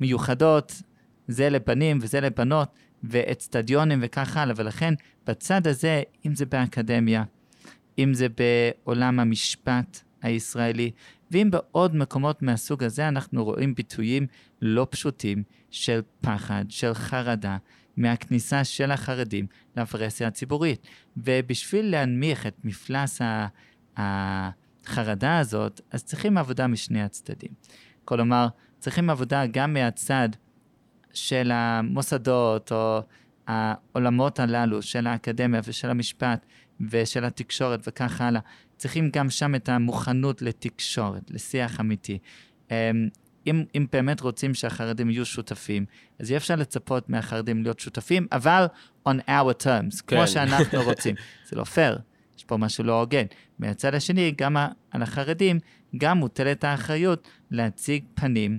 [0.00, 0.82] מיוחדות,
[1.28, 2.68] זה לבנים וזה לבנות,
[3.04, 4.54] ואצטדיונים וכך הלאה.
[4.58, 4.94] ולכן,
[5.26, 7.24] בצד הזה, אם זה באקדמיה,
[7.98, 10.90] אם זה בעולם המשפט הישראלי,
[11.30, 14.26] ואם בעוד מקומות מהסוג הזה אנחנו רואים ביטויים
[14.62, 17.56] לא פשוטים של פחד, של חרדה,
[17.96, 20.86] מהכניסה של החרדים לפרהסיה הציבורית.
[21.16, 23.20] ובשביל להנמיך את מפלס
[23.96, 27.50] החרדה הזאת, אז צריכים עבודה משני הצדדים.
[28.04, 28.46] כלומר,
[28.78, 30.28] צריכים עבודה גם מהצד
[31.14, 33.00] של המוסדות או
[33.46, 36.46] העולמות הללו, של האקדמיה ושל המשפט
[36.90, 38.40] ושל התקשורת וכך הלאה.
[38.76, 42.18] צריכים גם שם את המוכנות לתקשורת, לשיח אמיתי.
[42.70, 42.76] אמ,
[43.46, 45.84] אם, אם באמת רוצים שהחרדים יהיו שותפים,
[46.18, 48.66] אז אי אפשר לצפות מהחרדים להיות שותפים, אבל
[49.08, 50.16] on our terms, כן.
[50.16, 51.14] כמו שאנחנו רוצים.
[51.46, 51.98] זה לא פייר,
[52.38, 53.24] יש פה משהו לא הוגן.
[53.58, 54.56] מהצד השני, גם
[54.90, 55.58] על החרדים,
[55.96, 58.58] גם מוטלת האחריות להציג פנים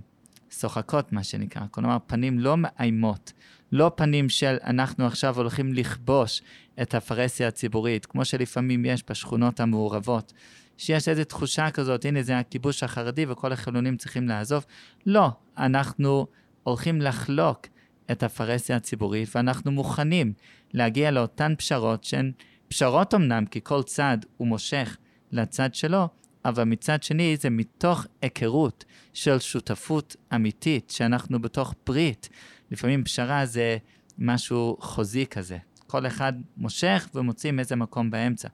[0.49, 1.61] שוחקות, מה שנקרא.
[1.71, 3.33] כלומר, פנים לא מאיימות,
[3.73, 6.41] לא פנים של אנחנו עכשיו הולכים לכבוש
[6.81, 10.33] את הפרהסיה הציבורית, כמו שלפעמים יש בשכונות המעורבות.
[10.77, 14.65] שיש איזו תחושה כזאת, הנה זה הכיבוש החרדי וכל החילונים צריכים לעזוב.
[15.05, 16.27] לא, אנחנו
[16.63, 17.67] הולכים לחלוק
[18.11, 20.33] את הפרהסיה הציבורית, ואנחנו מוכנים
[20.73, 22.31] להגיע לאותן פשרות שהן
[22.67, 24.97] פשרות אמנם, כי כל צד הוא מושך
[25.31, 26.07] לצד שלו,
[26.45, 32.29] אבל מצד שני זה מתוך היכרות של שותפות אמיתית, שאנחנו בתוך ברית.
[32.73, 33.77] לפעמים פשרה זה
[34.17, 35.57] משהו חוזי כזה.
[35.87, 38.47] כל אחד מושך ומוציא מאיזה מקום באמצע.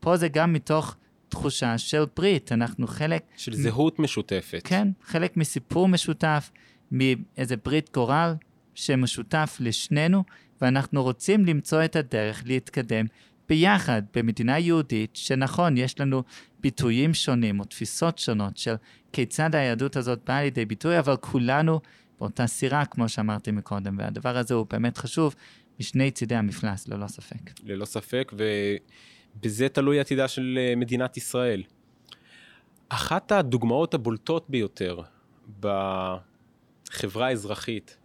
[0.00, 0.96] פה זה גם מתוך
[1.28, 3.22] תחושה של ברית, אנחנו חלק...
[3.36, 3.54] של מ...
[3.54, 4.60] זהות משותפת.
[4.64, 6.50] כן, חלק מסיפור משותף,
[6.92, 8.34] מאיזה ברית גורל
[8.74, 10.24] שמשותף לשנינו,
[10.60, 13.06] ואנחנו רוצים למצוא את הדרך להתקדם
[13.48, 16.22] ביחד במדינה יהודית, שנכון, יש לנו
[16.60, 18.74] ביטויים שונים או תפיסות שונות של
[19.12, 21.80] כיצד היהדות הזאת באה לידי ביטוי, אבל כולנו
[22.20, 25.34] באותה סירה, כמו שאמרתי מקודם, והדבר הזה הוא באמת חשוב
[25.80, 27.60] משני צידי המפלס, ללא ספק.
[27.64, 28.44] ללא ספק, ו...
[29.42, 31.62] בזה תלוי עתידה של אה, מדינת ישראל.
[32.88, 35.00] אחת הדוגמאות הבולטות ביותר
[35.60, 37.96] בחברה האזרחית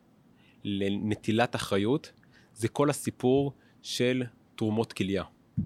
[0.64, 2.12] לנטילת אחריות
[2.54, 4.24] זה כל הסיפור של
[4.56, 5.24] תרומות כליה.
[5.24, 5.62] Okay.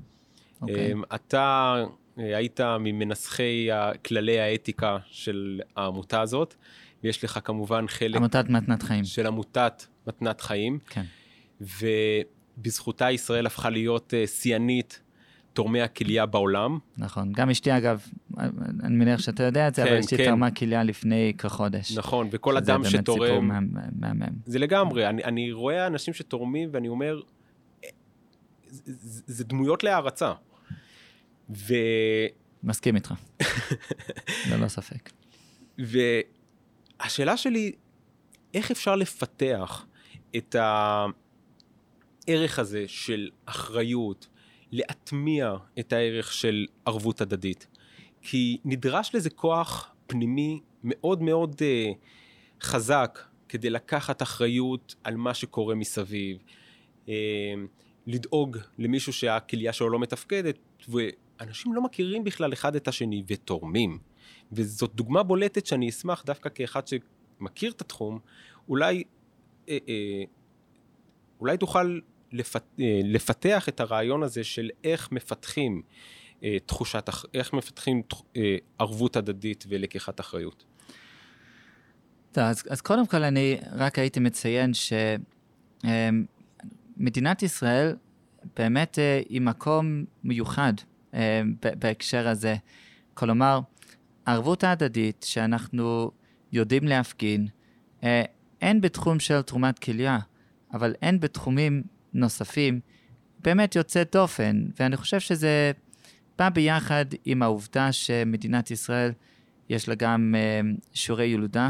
[0.61, 0.93] אוקיי.
[0.93, 1.75] אמ, אתה
[2.19, 3.69] אה, היית ממנסחי
[4.05, 6.55] כללי האתיקה של העמותה הזאת,
[7.03, 8.15] ויש לך כמובן חלק...
[8.15, 9.05] עמותת מתנת חיים.
[9.05, 10.79] של עמותת מתנת חיים.
[10.89, 11.03] כן.
[12.57, 15.01] ובזכותה ישראל הפכה להיות אה, שיאנית
[15.53, 16.79] תורמי הכליה בעולם.
[16.97, 17.31] נכון.
[17.31, 18.05] גם אשתי, אגב,
[18.83, 20.25] אני מניח שאתה יודע את זה, כן, אבל אשתי כן.
[20.25, 21.97] תרמה כליה לפני כחודש.
[21.97, 23.47] נכון, וכל שזה אדם באמת סיפור שתורם...
[23.47, 23.59] מה-
[23.99, 24.35] מהמם.
[24.45, 27.21] זה לגמרי, אני, אני רואה אנשים שתורמים ואני אומר,
[27.83, 27.89] "אה,
[28.67, 30.33] זה, זה, זה דמויות להערצה.
[31.55, 31.73] ו,
[32.63, 33.13] מסכים איתך.
[34.51, 35.09] ללא ספק.
[36.99, 37.71] והשאלה שלי,
[38.53, 39.85] איך אפשר לפתח
[40.37, 40.55] את
[42.27, 44.27] הערך הזה של אחריות,
[44.71, 47.67] להטמיע את הערך של ערבות הדדית?
[48.21, 51.95] כי נדרש לזה כוח פנימי מאוד מאוד uh,
[52.61, 56.37] חזק כדי לקחת אחריות על מה שקורה מסביב,
[57.05, 57.09] uh,
[58.07, 63.99] לדאוג למישהו שהכליה שלו לא מתפקדת, ואנשים לא מכירים בכלל אחד את השני ותורמים.
[64.51, 68.19] וזאת דוגמה בולטת שאני אשמח דווקא כאחד שמכיר את התחום,
[68.69, 69.03] אולי,
[69.69, 70.23] אה, אה,
[71.39, 71.99] אולי תוכל
[72.31, 75.81] לפת, אה, לפתח את הרעיון הזה של איך מפתחים
[76.43, 80.63] אה, תחושת, איך מפתחים תח- אה, ערבות הדדית ולקיחת אחריות.
[82.31, 84.71] טוב, אז, אז קודם כל אני רק הייתי מציין
[86.97, 87.95] שמדינת ישראל
[88.55, 90.73] באמת אה, היא מקום מיוחד
[91.13, 91.41] אה,
[91.79, 92.55] בהקשר הזה.
[93.13, 93.59] כלומר,
[94.27, 96.11] הערבות ההדדית שאנחנו
[96.51, 97.47] יודעים להפגין,
[98.03, 98.23] אה,
[98.61, 100.19] הן בתחום של תרומת כליה,
[100.73, 102.79] אבל הן בתחומים נוספים,
[103.39, 105.71] באמת יוצאת דופן, ואני חושב שזה
[106.37, 109.11] בא ביחד עם העובדה שמדינת ישראל
[109.69, 110.61] יש לה גם אה,
[110.93, 111.69] שיעורי ילודה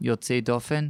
[0.00, 0.88] יוצאי דופן,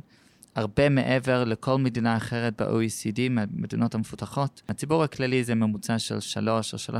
[0.54, 4.62] הרבה מעבר לכל מדינה אחרת ב-OECD, מהמדינות המפותחות.
[4.68, 6.94] הציבור הכללי זה ממוצע של 3 או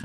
[0.00, 0.04] 3.1,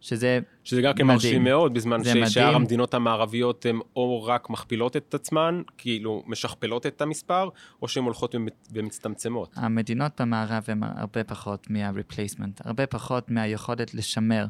[0.00, 1.16] שזה שזה גם כן מדהים.
[1.16, 2.54] מרשים מאוד, בזמן ששאר מדהים.
[2.54, 7.48] המדינות המערביות הן או רק מכפילות את עצמן, כאילו משכפלות את המספר,
[7.82, 8.34] או שהן הולכות
[8.72, 9.50] ומצטמצמות.
[9.54, 14.46] המדינות במערב הן הרבה פחות מה-replacement, הרבה פחות מהיכולת לשמר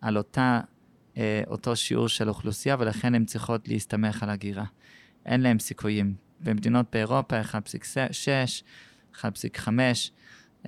[0.00, 0.60] על אותה,
[1.16, 4.64] אה, אותו שיעור של אוכלוסייה, ולכן הן צריכות להסתמך על הגירה.
[5.26, 6.14] אין להן סיכויים.
[6.40, 8.62] במדינות באירופה 1.6,
[9.14, 9.92] 1.5, אה,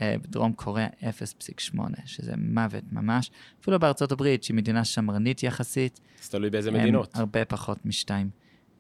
[0.03, 3.31] בדרום קוריאה 0.8, שזה מוות ממש.
[3.61, 7.17] אפילו בארצות הברית, שהיא מדינה שמרנית יחסית, אז תלוי באיזה מדינות.
[7.17, 8.31] הרבה פחות משתיים.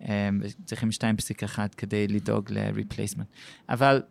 [0.01, 3.25] הם צריכים 2.1 כדי לדאוג ל-replacement.
[3.69, 4.03] אבל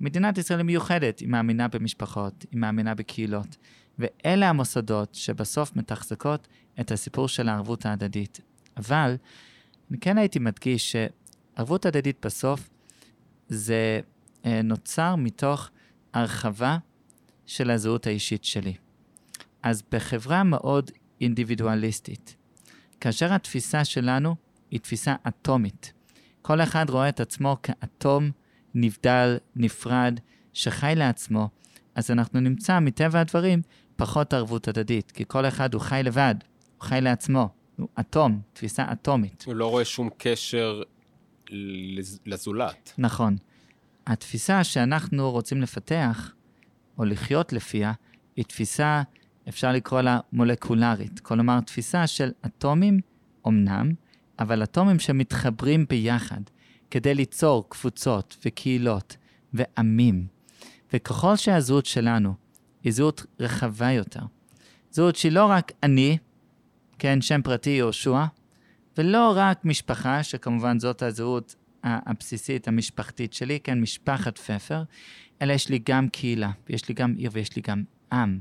[0.00, 3.56] מדינת ישראל היא מיוחדת, היא מאמינה במשפחות, היא מאמינה בקהילות,
[3.98, 6.48] ואלה המוסדות שבסוף מתחזקות
[6.80, 8.40] את הסיפור של הערבות ההדדית.
[8.76, 9.16] אבל
[9.90, 10.96] אני כן הייתי מדגיש
[11.56, 12.68] שערבות הדדית בסוף
[13.48, 14.00] זה
[14.46, 15.70] אה, נוצר מתוך
[16.16, 16.78] הרחבה
[17.46, 18.74] של הזהות האישית שלי.
[19.62, 22.36] אז בחברה מאוד אינדיבידואליסטית,
[23.00, 24.36] כאשר התפיסה שלנו
[24.70, 25.92] היא תפיסה אטומית.
[26.42, 28.30] כל אחד רואה את עצמו כאטום
[28.74, 30.20] נבדל, נפרד,
[30.52, 31.48] שחי לעצמו,
[31.94, 33.62] אז אנחנו נמצא מטבע הדברים
[33.96, 36.34] פחות ערבות הדדית, כי כל אחד הוא חי לבד,
[36.78, 39.44] הוא חי לעצמו, הוא אטום, תפיסה אטומית.
[39.46, 40.82] הוא לא רואה שום קשר
[41.50, 42.92] לז- לזולת.
[42.98, 43.36] נכון.
[44.06, 46.32] התפיסה שאנחנו רוצים לפתח,
[46.98, 47.92] או לחיות לפיה,
[48.36, 49.02] היא תפיסה,
[49.48, 51.20] אפשר לקרוא לה מולקולרית.
[51.20, 53.00] כלומר, תפיסה של אטומים,
[53.46, 53.92] אמנם,
[54.38, 56.40] אבל אטומים שמתחברים ביחד
[56.90, 59.16] כדי ליצור קבוצות וקהילות
[59.52, 60.26] ועמים.
[60.92, 62.34] וככל שהזהות שלנו
[62.84, 64.20] היא זהות רחבה יותר,
[64.90, 66.18] זהות שהיא לא רק אני,
[66.98, 68.24] כן, שם פרטי יהושע,
[68.98, 71.54] ולא רק משפחה, שכמובן זאת הזהות
[71.86, 74.82] הבסיסית, המשפחתית שלי, כן, משפחת פפר,
[75.42, 78.38] אלא יש לי גם קהילה, ויש לי גם עיר ויש לי גם עם.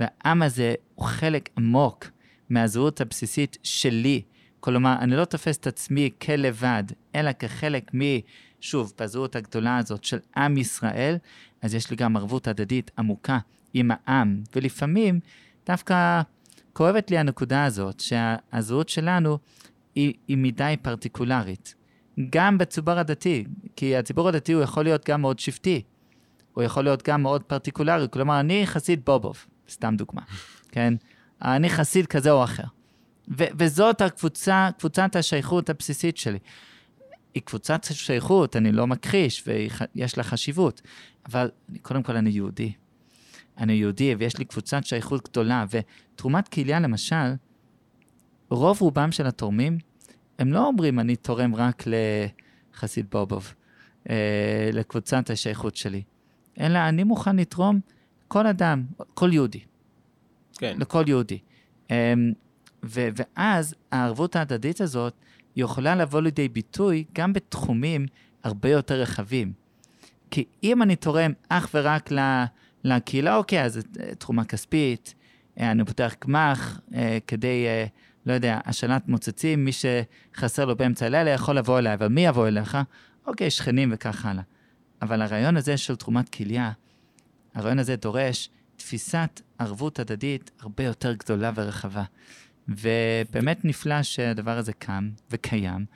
[0.00, 2.06] והעם הזה הוא חלק עמוק
[2.50, 4.22] מהזהות הבסיסית שלי.
[4.60, 8.00] כלומר, אני לא תופס את עצמי כלבד, אלא כחלק מ...
[8.60, 11.16] שוב, בזהות הגדולה הזאת של עם ישראל,
[11.62, 13.38] אז יש לי גם ערבות הדדית עמוקה
[13.74, 14.42] עם העם.
[14.56, 15.20] ולפעמים
[15.66, 16.22] דווקא
[16.72, 19.38] כואבת לי הנקודה הזאת, שהזהות שלנו
[19.94, 21.74] היא, היא מדי פרטיקולרית.
[22.30, 23.44] גם בציבור הדתי,
[23.76, 25.82] כי הציבור הדתי הוא יכול להיות גם מאוד שבטי,
[26.54, 30.22] הוא יכול להיות גם מאוד פרטיקולרי, כלומר, אני חסיד בובוב, סתם דוגמה,
[30.72, 30.94] כן?
[31.42, 32.64] אני חסיד כזה או אחר.
[33.38, 36.38] ו- וזאת הקבוצה, קבוצת השייכות הבסיסית שלי.
[37.34, 40.82] היא קבוצת שייכות, אני לא מכחיש, ויש לה חשיבות,
[41.26, 41.50] אבל
[41.82, 42.72] קודם כל אני יהודי.
[43.58, 47.34] אני יהודי ויש לי קבוצת שייכות גדולה, ותרומת כליה למשל,
[48.50, 49.78] רוב רובם של התורמים,
[50.38, 51.84] הם לא אומרים אני תורם רק
[52.74, 53.54] לחסיד בובוב,
[54.10, 56.02] אה, לקבוצת השייכות שלי,
[56.60, 57.80] אלא אני מוכן לתרום
[58.28, 58.82] כל אדם,
[59.14, 59.60] כל יהודי,
[60.58, 60.76] כן.
[60.80, 61.38] לכל יהודי.
[61.90, 62.14] אה,
[62.84, 65.14] ו- ואז הערבות ההדדית הזאת
[65.56, 68.06] יכולה לבוא לידי ביטוי גם בתחומים
[68.44, 69.52] הרבה יותר רחבים.
[70.30, 72.44] כי אם אני תורם אך ורק ל-
[72.84, 75.14] לקהילה, אוקיי, אז אה, תרומה כספית,
[75.60, 77.66] אה, אני פותח גמ"ח אה, כדי,
[78.26, 82.48] לא יודע, השנת מוצצים, מי שחסר לו באמצע הלילה יכול לבוא אליי, אבל מי יבוא
[82.48, 82.78] אליך?
[83.26, 84.42] אוקיי, שכנים וכך הלאה.
[85.02, 86.72] אבל הרעיון הזה של תרומת כליה,
[87.54, 92.04] הרעיון הזה דורש תפיסת ערבות הדדית הרבה יותר גדולה ורחבה.
[92.68, 95.86] ובאמת נפלא שהדבר הזה קם וקיים,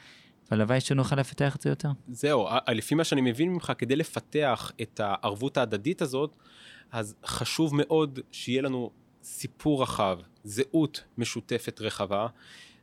[0.50, 1.88] והלוואי שנוכל לפתח את זה יותר.
[2.08, 6.36] זהו, לפי מה שאני מבין ממך, כדי לפתח את הערבות ההדדית הזאת,
[6.92, 8.90] אז חשוב מאוד שיהיה לנו
[9.22, 12.26] סיפור רחב, זהות משותפת רחבה,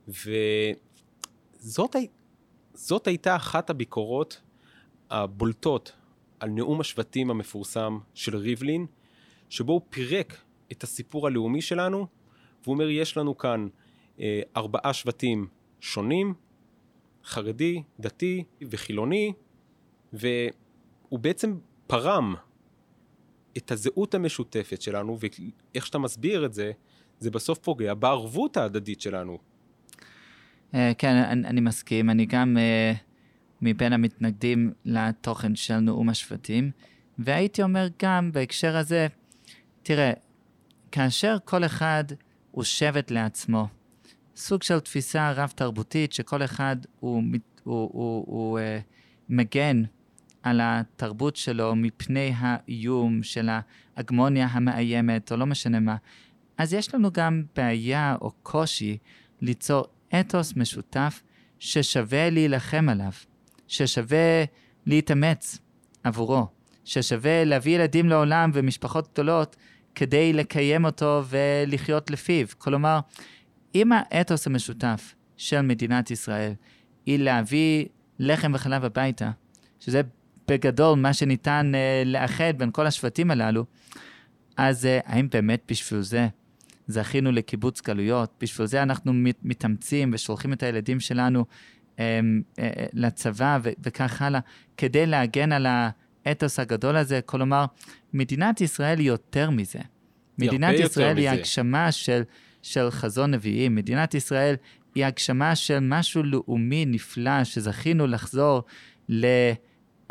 [0.07, 1.95] וזאת
[2.73, 4.41] זאת הייתה אחת הביקורות
[5.09, 5.91] הבולטות
[6.39, 8.85] על נאום השבטים המפורסם של ריבלין,
[9.49, 12.07] שבו הוא פירק את הסיפור הלאומי שלנו,
[12.63, 13.67] והוא אומר, יש לנו כאן
[14.19, 15.47] אה, ארבעה שבטים
[15.79, 16.33] שונים,
[17.25, 19.33] חרדי, דתי וחילוני,
[20.13, 22.35] והוא בעצם פרם
[23.57, 26.71] את הזהות המשותפת שלנו, ואיך שאתה מסביר את זה,
[27.19, 29.37] זה בסוף פוגע בערבות ההדדית שלנו.
[30.71, 32.09] Uh, כן, אני, אני מסכים.
[32.09, 32.97] אני גם uh,
[33.61, 36.71] מבין המתנגדים לתוכן של נאום השבטים,
[37.19, 39.07] והייתי אומר גם בהקשר הזה,
[39.83, 40.11] תראה,
[40.91, 42.03] כאשר כל אחד
[42.51, 43.67] הוא שבט לעצמו,
[44.35, 47.23] סוג של תפיסה רב-תרבותית שכל אחד הוא, הוא,
[47.63, 48.61] הוא, הוא, הוא uh,
[49.29, 49.83] מגן
[50.43, 55.95] על התרבות שלו מפני האיום של ההגמוניה המאיימת, או לא משנה מה,
[56.57, 58.97] אז יש לנו גם בעיה או קושי
[59.41, 59.85] ליצור
[60.19, 61.23] אתוס משותף
[61.59, 63.11] ששווה להילחם עליו,
[63.67, 64.43] ששווה
[64.85, 65.59] להתאמץ
[66.03, 66.47] עבורו,
[66.85, 69.55] ששווה להביא ילדים לעולם ומשפחות גדולות
[69.95, 72.47] כדי לקיים אותו ולחיות לפיו.
[72.57, 72.99] כלומר,
[73.75, 76.53] אם האתוס המשותף של מדינת ישראל
[77.05, 77.85] היא להביא
[78.19, 79.31] לחם וחלב הביתה,
[79.79, 80.01] שזה
[80.49, 83.65] בגדול מה שניתן uh, לאחד בין כל השבטים הללו,
[84.57, 86.27] אז uh, האם באמת בשביל זה
[86.87, 88.33] זכינו לקיבוץ גלויות?
[88.41, 91.45] בשביל זה אנחנו מת, מתאמצים ושולחים את הילדים שלנו
[91.95, 92.59] um, uh,
[92.93, 94.39] לצבא ו- וכך הלאה,
[94.77, 95.67] כדי להגן על
[96.25, 97.19] האתוס הגדול הזה?
[97.25, 97.65] כלומר,
[98.13, 99.79] מדינת ישראל היא יותר מזה.
[100.37, 102.21] מדינת ישראל היא הגשמה של,
[102.61, 103.75] של חזון נביאים.
[103.75, 104.55] מדינת ישראל
[104.95, 108.63] היא הגשמה של משהו לאומי נפלא שזכינו לחזור
[109.09, 109.25] ל...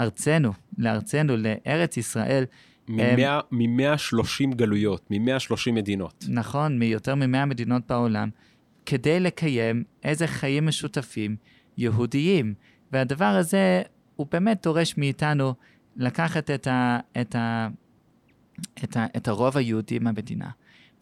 [0.01, 2.45] ארצנו, לארצנו, לארץ ישראל.
[3.51, 6.25] מ-130 גלויות, מ-130 מדינות.
[6.29, 8.29] נכון, מיותר מ-100 מדינות בעולם,
[8.87, 11.37] כדי לקיים איזה חיים משותפים
[11.79, 12.55] יהודיים.
[12.93, 13.83] והדבר הזה,
[14.17, 15.55] הוא באמת דורש מאיתנו
[15.97, 17.69] לקחת את, ה, את, ה,
[18.85, 20.51] את, ה, את הרוב היהודי מהמדינה,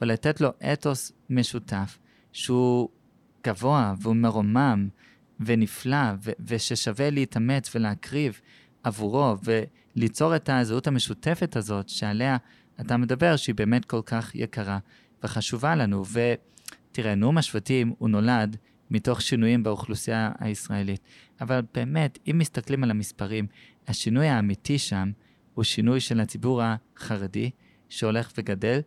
[0.01, 1.99] ולתת לו אתוס משותף,
[2.33, 2.89] שהוא
[3.47, 4.89] גבוה והוא מרומם
[5.41, 8.41] ונפלא, ו- וששווה להתאמץ ולהקריב.
[8.87, 12.37] עבורו, וליצור את הזהות המשותפת הזאת שעליה
[12.81, 14.79] אתה מדבר, שהיא באמת כל כך יקרה
[15.25, 16.05] וחשובה לנו.
[16.13, 18.57] ותראה, נאום השבטים הוא נולד
[18.91, 21.01] מתוך שינויים באוכלוסייה הישראלית.
[21.41, 23.47] אבל באמת, אם מסתכלים על המספרים,
[23.89, 25.11] השינוי האמיתי שם
[25.55, 27.51] הוא שינוי של הציבור החרדי,
[27.89, 28.81] שהולך וגדל,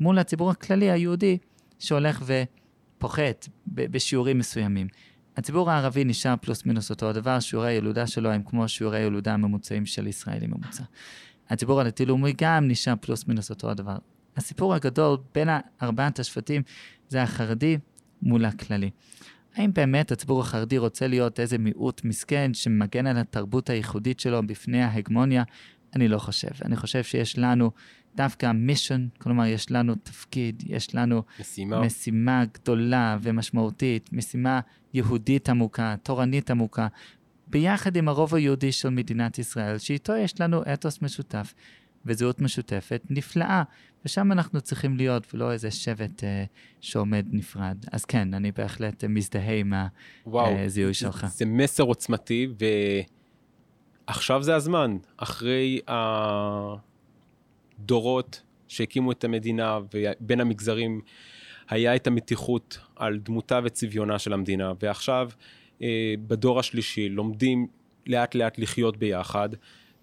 [0.00, 1.38] מול הציבור הכללי היהודי,
[1.78, 4.86] שהולך ופוחת בשיעורים מסוימים.
[5.36, 9.86] הציבור הערבי נשאר פלוס מינוס אותו הדבר, שיעורי הילודה שלו הם כמו שיעורי הילודה הממוצעים
[9.86, 10.82] של ישראלי ממוצע.
[11.50, 13.96] הציבור הדתי-לאומי גם נשאר פלוס מינוס אותו הדבר.
[14.36, 15.48] הסיפור הגדול בין
[15.82, 16.62] ארבעת השבטים
[17.08, 17.78] זה החרדי
[18.22, 18.90] מול הכללי.
[19.54, 24.82] האם באמת הציבור החרדי רוצה להיות איזה מיעוט מסכן שמגן על התרבות הייחודית שלו בפני
[24.82, 25.42] ההגמוניה?
[25.96, 26.50] אני לא חושב.
[26.64, 27.70] אני חושב שיש לנו
[28.14, 34.60] דווקא מישן, כלומר יש לנו תפקיד, יש לנו משימה, משימה גדולה ומשמעותית, משימה
[34.94, 36.86] יהודית עמוקה, תורנית עמוקה,
[37.46, 41.54] ביחד עם הרוב היהודי של מדינת ישראל, שאיתו יש לנו אתוס משותף
[42.06, 43.62] וזהות משותפת נפלאה,
[44.04, 46.44] ושם אנחנו צריכים להיות, ולא איזה שבט אה,
[46.80, 47.76] שעומד נפרד.
[47.92, 49.72] אז כן, אני בהחלט מזדהה עם
[50.36, 51.26] הזיהוי אה, שלך.
[51.26, 52.48] זה מסר עוצמתי,
[54.08, 55.80] ועכשיו זה הזמן, אחרי
[57.78, 61.00] הדורות שהקימו את המדינה ובין המגזרים
[61.72, 65.30] היה את המתיחות על דמותה וצביונה של המדינה, ועכשיו
[65.82, 67.66] אה, בדור השלישי לומדים
[68.06, 69.48] לאט לאט לחיות ביחד,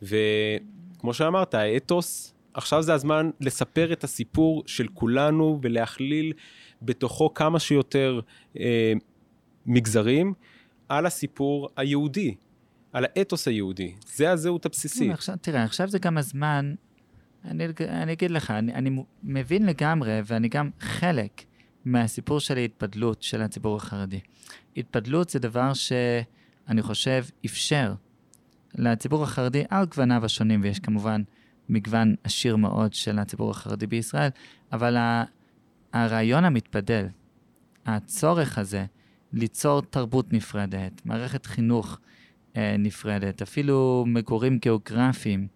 [0.02, 6.34] וכמו שאמרת, האתוס, עכשיו זה הזמן לספר את הסיפור של כולנו ולהכליל
[6.82, 8.20] בתוכו כמה שיותר
[8.60, 8.94] אה,
[9.66, 10.34] מגזרים
[10.90, 12.36] על הסיפור היהודי,
[12.94, 13.94] על האתוס היהודי.
[14.06, 15.08] זה הזהות הבסיסית.
[15.08, 16.74] כן, עכשיו, תראה, עכשיו זה גם הזמן,
[17.46, 21.42] אני, אני אגיד לך, אני, אני מבין לגמרי, ואני גם חלק
[21.86, 24.20] מהסיפור של ההתבדלות של הציבור החרדי.
[24.78, 27.94] התבדלות זה דבר שאני חושב אפשר
[28.76, 31.22] לציבור החרדי על גווניו השונים, ויש כמובן
[31.70, 34.30] מגוון עשיר מאוד של הציבור החרדי בישראל,
[34.72, 34.98] אבל
[35.94, 37.06] הרעיון המתבדל,
[37.86, 38.86] הצורך הזה
[39.34, 42.00] ליצור תרבות נפרדת, מערכת חינוך
[42.56, 45.48] אה, נפרדת, אפילו מגורים גיאוגרפיים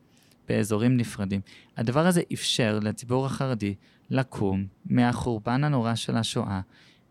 [0.48, 1.42] באזורים נפרדים,
[1.78, 3.76] הדבר הזה אפשר לציבור החרדי
[4.10, 6.62] לקום מהחורבן הנורא של השואה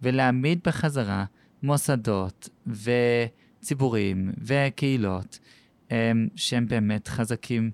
[0.02, 1.24] ולהעמיד בחזרה
[1.62, 5.38] מוסדות וציבורים וקהילות
[5.90, 7.70] הם, שהם באמת חזקים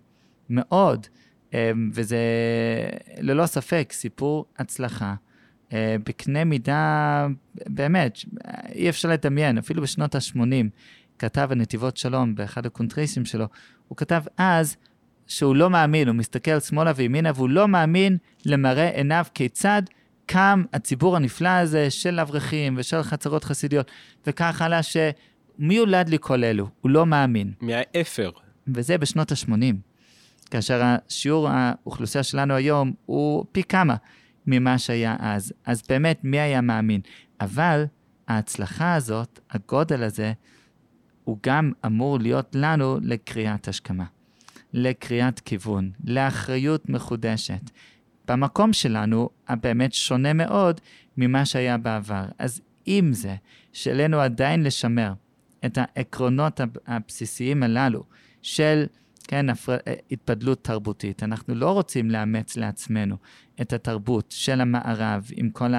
[0.51, 1.07] מאוד,
[1.53, 2.19] הם, וזה
[3.21, 5.15] ללא ספק סיפור הצלחה.
[5.73, 7.27] אה, בקנה מידה,
[7.67, 8.19] באמת,
[8.75, 10.41] אי אפשר לדמיין, אפילו בשנות ה-80,
[11.19, 13.47] כתב הנתיבות שלום באחד הקונטרסים שלו,
[13.89, 14.77] הוא כתב אז
[15.29, 18.17] שהוא לא מאמין, הוא מסתכל שמאלה וימינה והוא לא מאמין
[18.47, 19.83] למראה עיניו כיצד
[20.27, 23.91] קם הציבור הנפלא הזה של אברכים ושל חצרות חסידיות,
[24.27, 26.69] וכך הלאה, שמי ילד לי כל אלו?
[26.81, 27.53] הוא לא מאמין.
[27.61, 28.31] מהאפר.
[28.75, 29.75] וזה בשנות ה-80,
[30.51, 33.97] כאשר השיעור האוכלוסייה שלנו היום הוא פי כמה
[34.47, 35.53] ממה שהיה אז.
[35.67, 37.01] אז באמת, מי היה מאמין?
[37.41, 37.85] אבל
[38.29, 40.33] ההצלחה הזאת, הגודל הזה,
[41.25, 44.05] הוא גם אמור להיות לנו לקריאת השכמה,
[44.73, 47.71] לקריאת כיוון, לאחריות מחודשת.
[48.29, 50.81] במקום שלנו, הבאמת שונה מאוד
[51.17, 52.25] ממה שהיה בעבר.
[52.39, 53.35] אז עם זה,
[53.73, 55.13] שעלינו עדיין לשמר
[55.65, 58.05] את העקרונות הבסיסיים הללו
[58.43, 58.87] של,
[59.29, 59.77] כן, הפר...
[60.11, 61.23] התפדלות תרבותית.
[61.23, 63.17] אנחנו לא רוצים לאמץ לעצמנו
[63.61, 65.73] את התרבות של המערב עם כל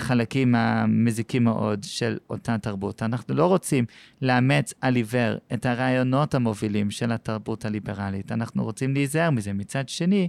[0.00, 3.02] החלקים המזיקים מאוד של אותה תרבות.
[3.02, 3.84] אנחנו לא רוצים
[4.22, 8.32] לאמץ על עיוור את הרעיונות המובילים של התרבות הליברלית.
[8.32, 9.52] אנחנו רוצים להיזהר מזה.
[9.52, 10.28] מצד שני,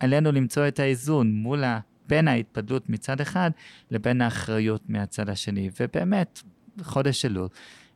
[0.00, 1.80] עלינו למצוא את האיזון מול ה...
[2.08, 3.50] בין ההתפדלות מצד אחד
[3.90, 5.70] לבין האחריות מהצד השני.
[5.80, 6.42] ובאמת,
[6.82, 7.48] חודש אלול,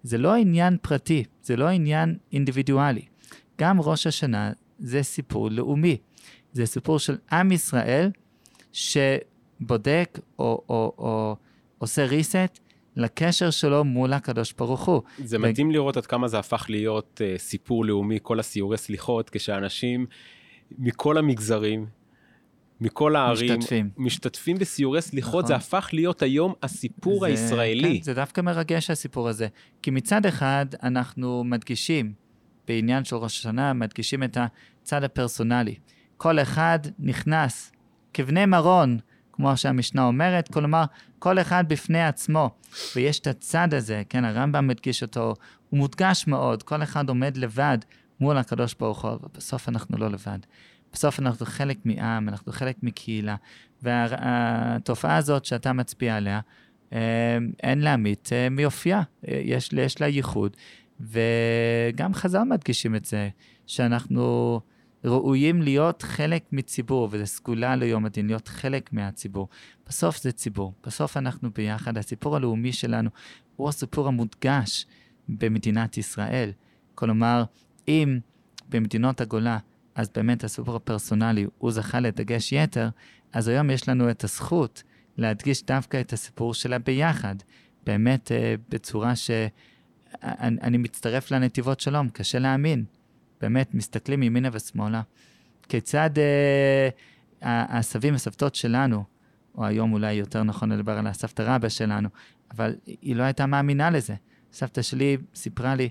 [0.02, 3.04] זה לא עניין פרטי, זה לא עניין אינדיבידואלי.
[3.60, 5.96] גם ראש השנה זה סיפור לאומי.
[6.52, 8.10] זה סיפור של עם ישראל
[9.64, 11.36] שבודק או, או, או
[11.78, 12.60] עושה reset
[12.96, 15.02] לקשר שלו מול הקדוש ברוך הוא.
[15.24, 20.06] זה מדהים לראות עד כמה זה הפך להיות uh, סיפור לאומי, כל הסיורי סליחות, כשאנשים
[20.78, 21.86] מכל המגזרים,
[22.80, 25.48] מכל הערים, משתתפים, משתתפים בסיורי סליחות, נכון.
[25.48, 27.98] זה הפך להיות היום הסיפור זה, הישראלי.
[27.98, 29.48] כן, זה דווקא מרגש הסיפור הזה.
[29.82, 32.12] כי מצד אחד אנחנו מדגישים,
[32.68, 34.38] בעניין של ראש השנה, מדגישים את
[34.82, 35.74] הצד הפרסונלי.
[36.16, 37.72] כל אחד נכנס
[38.14, 38.98] כבני מרון,
[39.36, 40.84] כמו שהמשנה אומרת, כלומר,
[41.18, 42.50] כל אחד בפני עצמו.
[42.96, 45.34] ויש את הצד הזה, כן, הרמב"ם מדגיש אותו,
[45.70, 47.78] הוא מודגש מאוד, כל אחד עומד לבד
[48.20, 50.38] מול הקדוש ברוך הוא, ובסוף אנחנו לא לבד.
[50.92, 53.36] בסוף אנחנו חלק מעם, אנחנו חלק מקהילה,
[53.82, 56.40] והתופעה הזאת שאתה מצביע עליה,
[56.92, 60.56] אה, אין להמית אה, מיופייה, יש, יש לה ייחוד,
[61.00, 63.28] וגם חז"ל מדגישים את זה,
[63.66, 64.60] שאנחנו
[65.04, 69.48] ראויים להיות חלק מציבור, וזו סגולה ליום הדין, להיות חלק מהציבור.
[69.88, 71.98] בסוף זה ציבור, בסוף אנחנו ביחד.
[71.98, 73.10] הסיפור הלאומי שלנו
[73.56, 74.86] הוא הסיפור המודגש
[75.28, 76.50] במדינת ישראל.
[76.94, 77.44] כלומר,
[77.88, 78.18] אם
[78.68, 79.58] במדינות הגולה,
[79.94, 82.88] אז באמת הסיפור הפרסונלי, הוא זכה לדגש יתר,
[83.32, 84.82] אז היום יש לנו את הזכות
[85.16, 87.34] להדגיש דווקא את הסיפור שלה ביחד.
[87.86, 89.48] באמת אה, בצורה שאני
[90.62, 92.84] אני מצטרף לנתיבות שלום, קשה להאמין.
[93.44, 95.02] באמת, מסתכלים ימינה ושמאלה.
[95.68, 96.88] כיצד אה,
[97.78, 99.04] הסבים וסבתות שלנו,
[99.54, 102.08] או היום אולי יותר נכון לדבר על הסבתא רבא שלנו,
[102.50, 104.14] אבל היא לא הייתה מאמינה לזה.
[104.52, 105.88] סבתא שלי סיפרה לי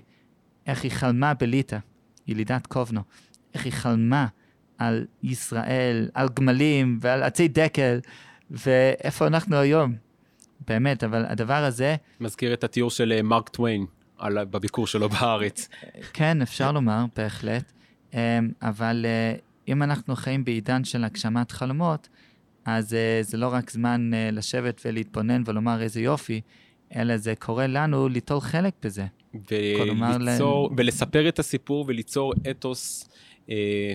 [0.66, 1.78] איך היא חלמה בליטא,
[2.26, 3.00] ילידת קובנו,
[3.54, 4.26] איך היא חלמה
[4.78, 8.00] על ישראל, על גמלים ועל עצי דקל,
[8.50, 9.94] ואיפה אנחנו היום.
[10.68, 11.96] באמת, אבל הדבר הזה...
[12.20, 13.86] מזכיר את התיאור של אה, מרק טוויין
[14.24, 15.68] על, בביקור שלו בארץ.
[16.12, 17.72] כן, אפשר לומר, בהחלט.
[18.14, 18.18] אמ,
[18.62, 19.34] אבל אה,
[19.68, 22.08] אם אנחנו חיים בעידן של הגשמת חלומות,
[22.64, 26.40] אז אה, זה לא רק זמן לשבת ולהתבונן ולומר איזה יופי,
[26.96, 29.06] אלא זה קורה לנו ליטול חלק בזה.
[29.50, 30.74] וליצור, ל...
[30.76, 33.08] ולספר את הסיפור וליצור אתוס
[33.50, 33.94] אה,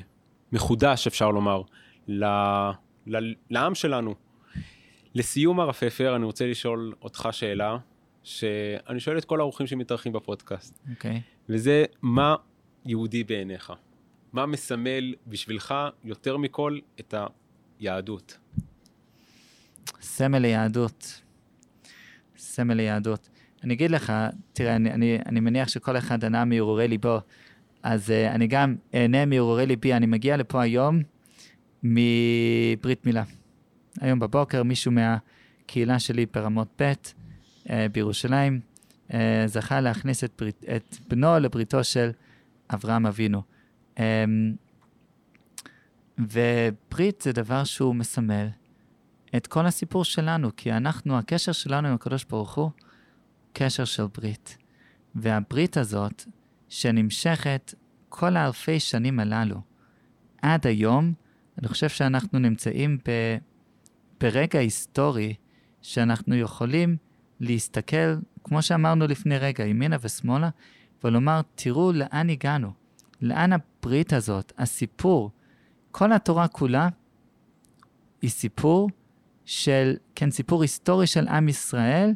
[0.51, 1.61] מחודש, אפשר לומר,
[2.07, 2.25] ל,
[3.07, 4.15] ל, לעם שלנו.
[5.15, 7.77] לסיום הרב פפר, אני רוצה לשאול אותך שאלה,
[8.29, 10.79] שאני שואל את כל האורחים שמתארחים בפודקאסט.
[10.89, 11.15] אוקיי.
[11.15, 11.19] Okay.
[11.49, 12.35] וזה, מה
[12.85, 13.73] יהודי בעיניך?
[14.33, 15.73] מה מסמל בשבילך
[16.03, 17.13] יותר מכל את
[17.79, 18.37] היהדות?
[20.01, 21.21] סמל ליהדות.
[22.37, 23.29] סמל ליהדות.
[23.63, 24.13] אני אגיד לך,
[24.53, 27.19] תראה, אני, אני, אני מניח שכל אחד ענה מהרהורי ליבו,
[27.83, 29.93] אז uh, אני גם אהנה מהרהורי ליבי.
[29.93, 31.01] אני מגיע לפה היום
[31.83, 33.23] מברית מילה.
[34.01, 36.93] היום בבוקר מישהו מהקהילה שלי ברמות ב'
[37.91, 38.59] בירושלים
[39.07, 39.13] uh,
[39.45, 42.09] זכה להכניס את, ברית, את בנו לבריתו של
[42.73, 43.41] אברהם אבינו.
[43.95, 44.01] Um,
[46.19, 48.47] וברית זה דבר שהוא מסמל
[49.35, 52.71] את כל הסיפור שלנו, כי אנחנו, הקשר שלנו עם הקדוש ברוך הוא,
[53.53, 54.57] קשר של ברית.
[55.15, 56.23] והברית הזאת,
[56.69, 57.73] שנמשכת
[58.09, 59.61] כל האלפי שנים הללו,
[60.41, 61.13] עד היום,
[61.57, 63.37] אני חושב שאנחנו נמצאים ב,
[64.19, 65.35] ברגע היסטורי
[65.81, 66.97] שאנחנו יכולים
[67.39, 70.49] להסתכל, כמו שאמרנו לפני רגע, ימינה ושמאלה,
[71.03, 72.71] ולומר, תראו לאן הגענו,
[73.21, 75.31] לאן הברית הזאת, הסיפור,
[75.91, 76.89] כל התורה כולה
[78.21, 78.89] היא סיפור
[79.45, 82.11] של, כן, סיפור היסטורי של עם ישראל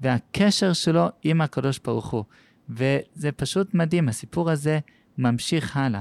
[0.00, 2.24] והקשר שלו עם הקדוש ברוך הוא.
[2.68, 4.78] וזה פשוט מדהים, הסיפור הזה
[5.18, 6.00] ממשיך הלאה.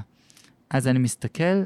[0.70, 1.64] אז אני מסתכל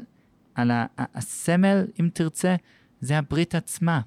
[0.56, 2.56] על הסמל, אם תרצה,
[3.02, 4.02] זה הברית עצמה.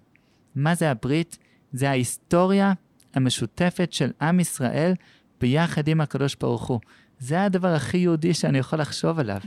[0.54, 1.38] מה זה הברית?
[1.76, 2.72] זה ההיסטוריה
[3.14, 4.92] המשותפת של עם ישראל
[5.40, 6.80] ביחד עם הקדוש ברוך הוא.
[7.18, 9.40] זה הדבר הכי יהודי שאני יכול לחשוב עליו.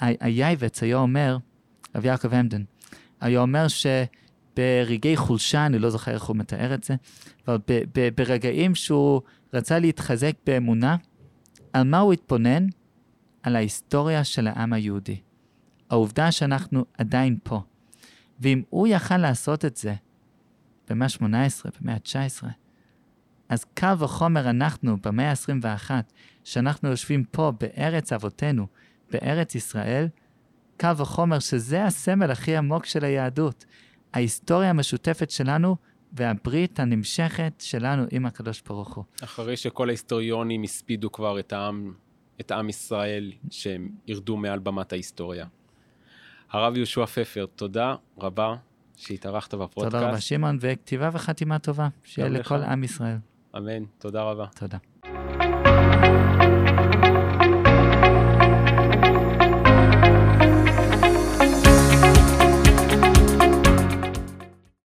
[0.00, 1.36] היייבץ היה אומר,
[1.94, 2.62] רב יעקב המדן,
[3.20, 6.94] היה אומר שברגעי חולשה, אני לא זוכר איך הוא מתאר את זה,
[7.48, 7.58] אבל
[8.16, 9.20] ברגעים שהוא
[9.54, 10.96] רצה להתחזק באמונה,
[11.72, 12.66] על מה הוא התבונן?
[13.42, 15.20] על ההיסטוריה של העם היהודי.
[15.90, 17.62] העובדה שאנחנו עדיין פה.
[18.40, 19.94] ואם הוא יכל לעשות את זה
[20.90, 22.46] במאה ה-18, במאה ה-19,
[23.48, 25.90] אז קל וחומר אנחנו, במאה ה-21,
[26.44, 28.66] שאנחנו יושבים פה בארץ אבותינו,
[29.10, 30.08] בארץ ישראל,
[30.76, 33.64] קל וחומר שזה הסמל הכי עמוק של היהדות.
[34.12, 35.76] ההיסטוריה המשותפת שלנו
[36.12, 39.04] והברית הנמשכת שלנו עם הקדוש ברוך הוא.
[39.24, 41.94] אחרי שכל ההיסטוריונים הספידו כבר את העם,
[42.40, 45.46] את עם ישראל, שהם ירדו מעל במת ההיסטוריה.
[46.50, 48.56] הרב יהושע פפר, תודה רבה
[49.00, 49.94] שהתארחת בפודקאסט.
[49.96, 53.16] תודה רבה, שמעון, וכתיבה וחתימה טובה, שיהיה לכל עם ישראל.
[53.56, 54.46] אמן, תודה רבה.
[54.56, 54.78] תודה.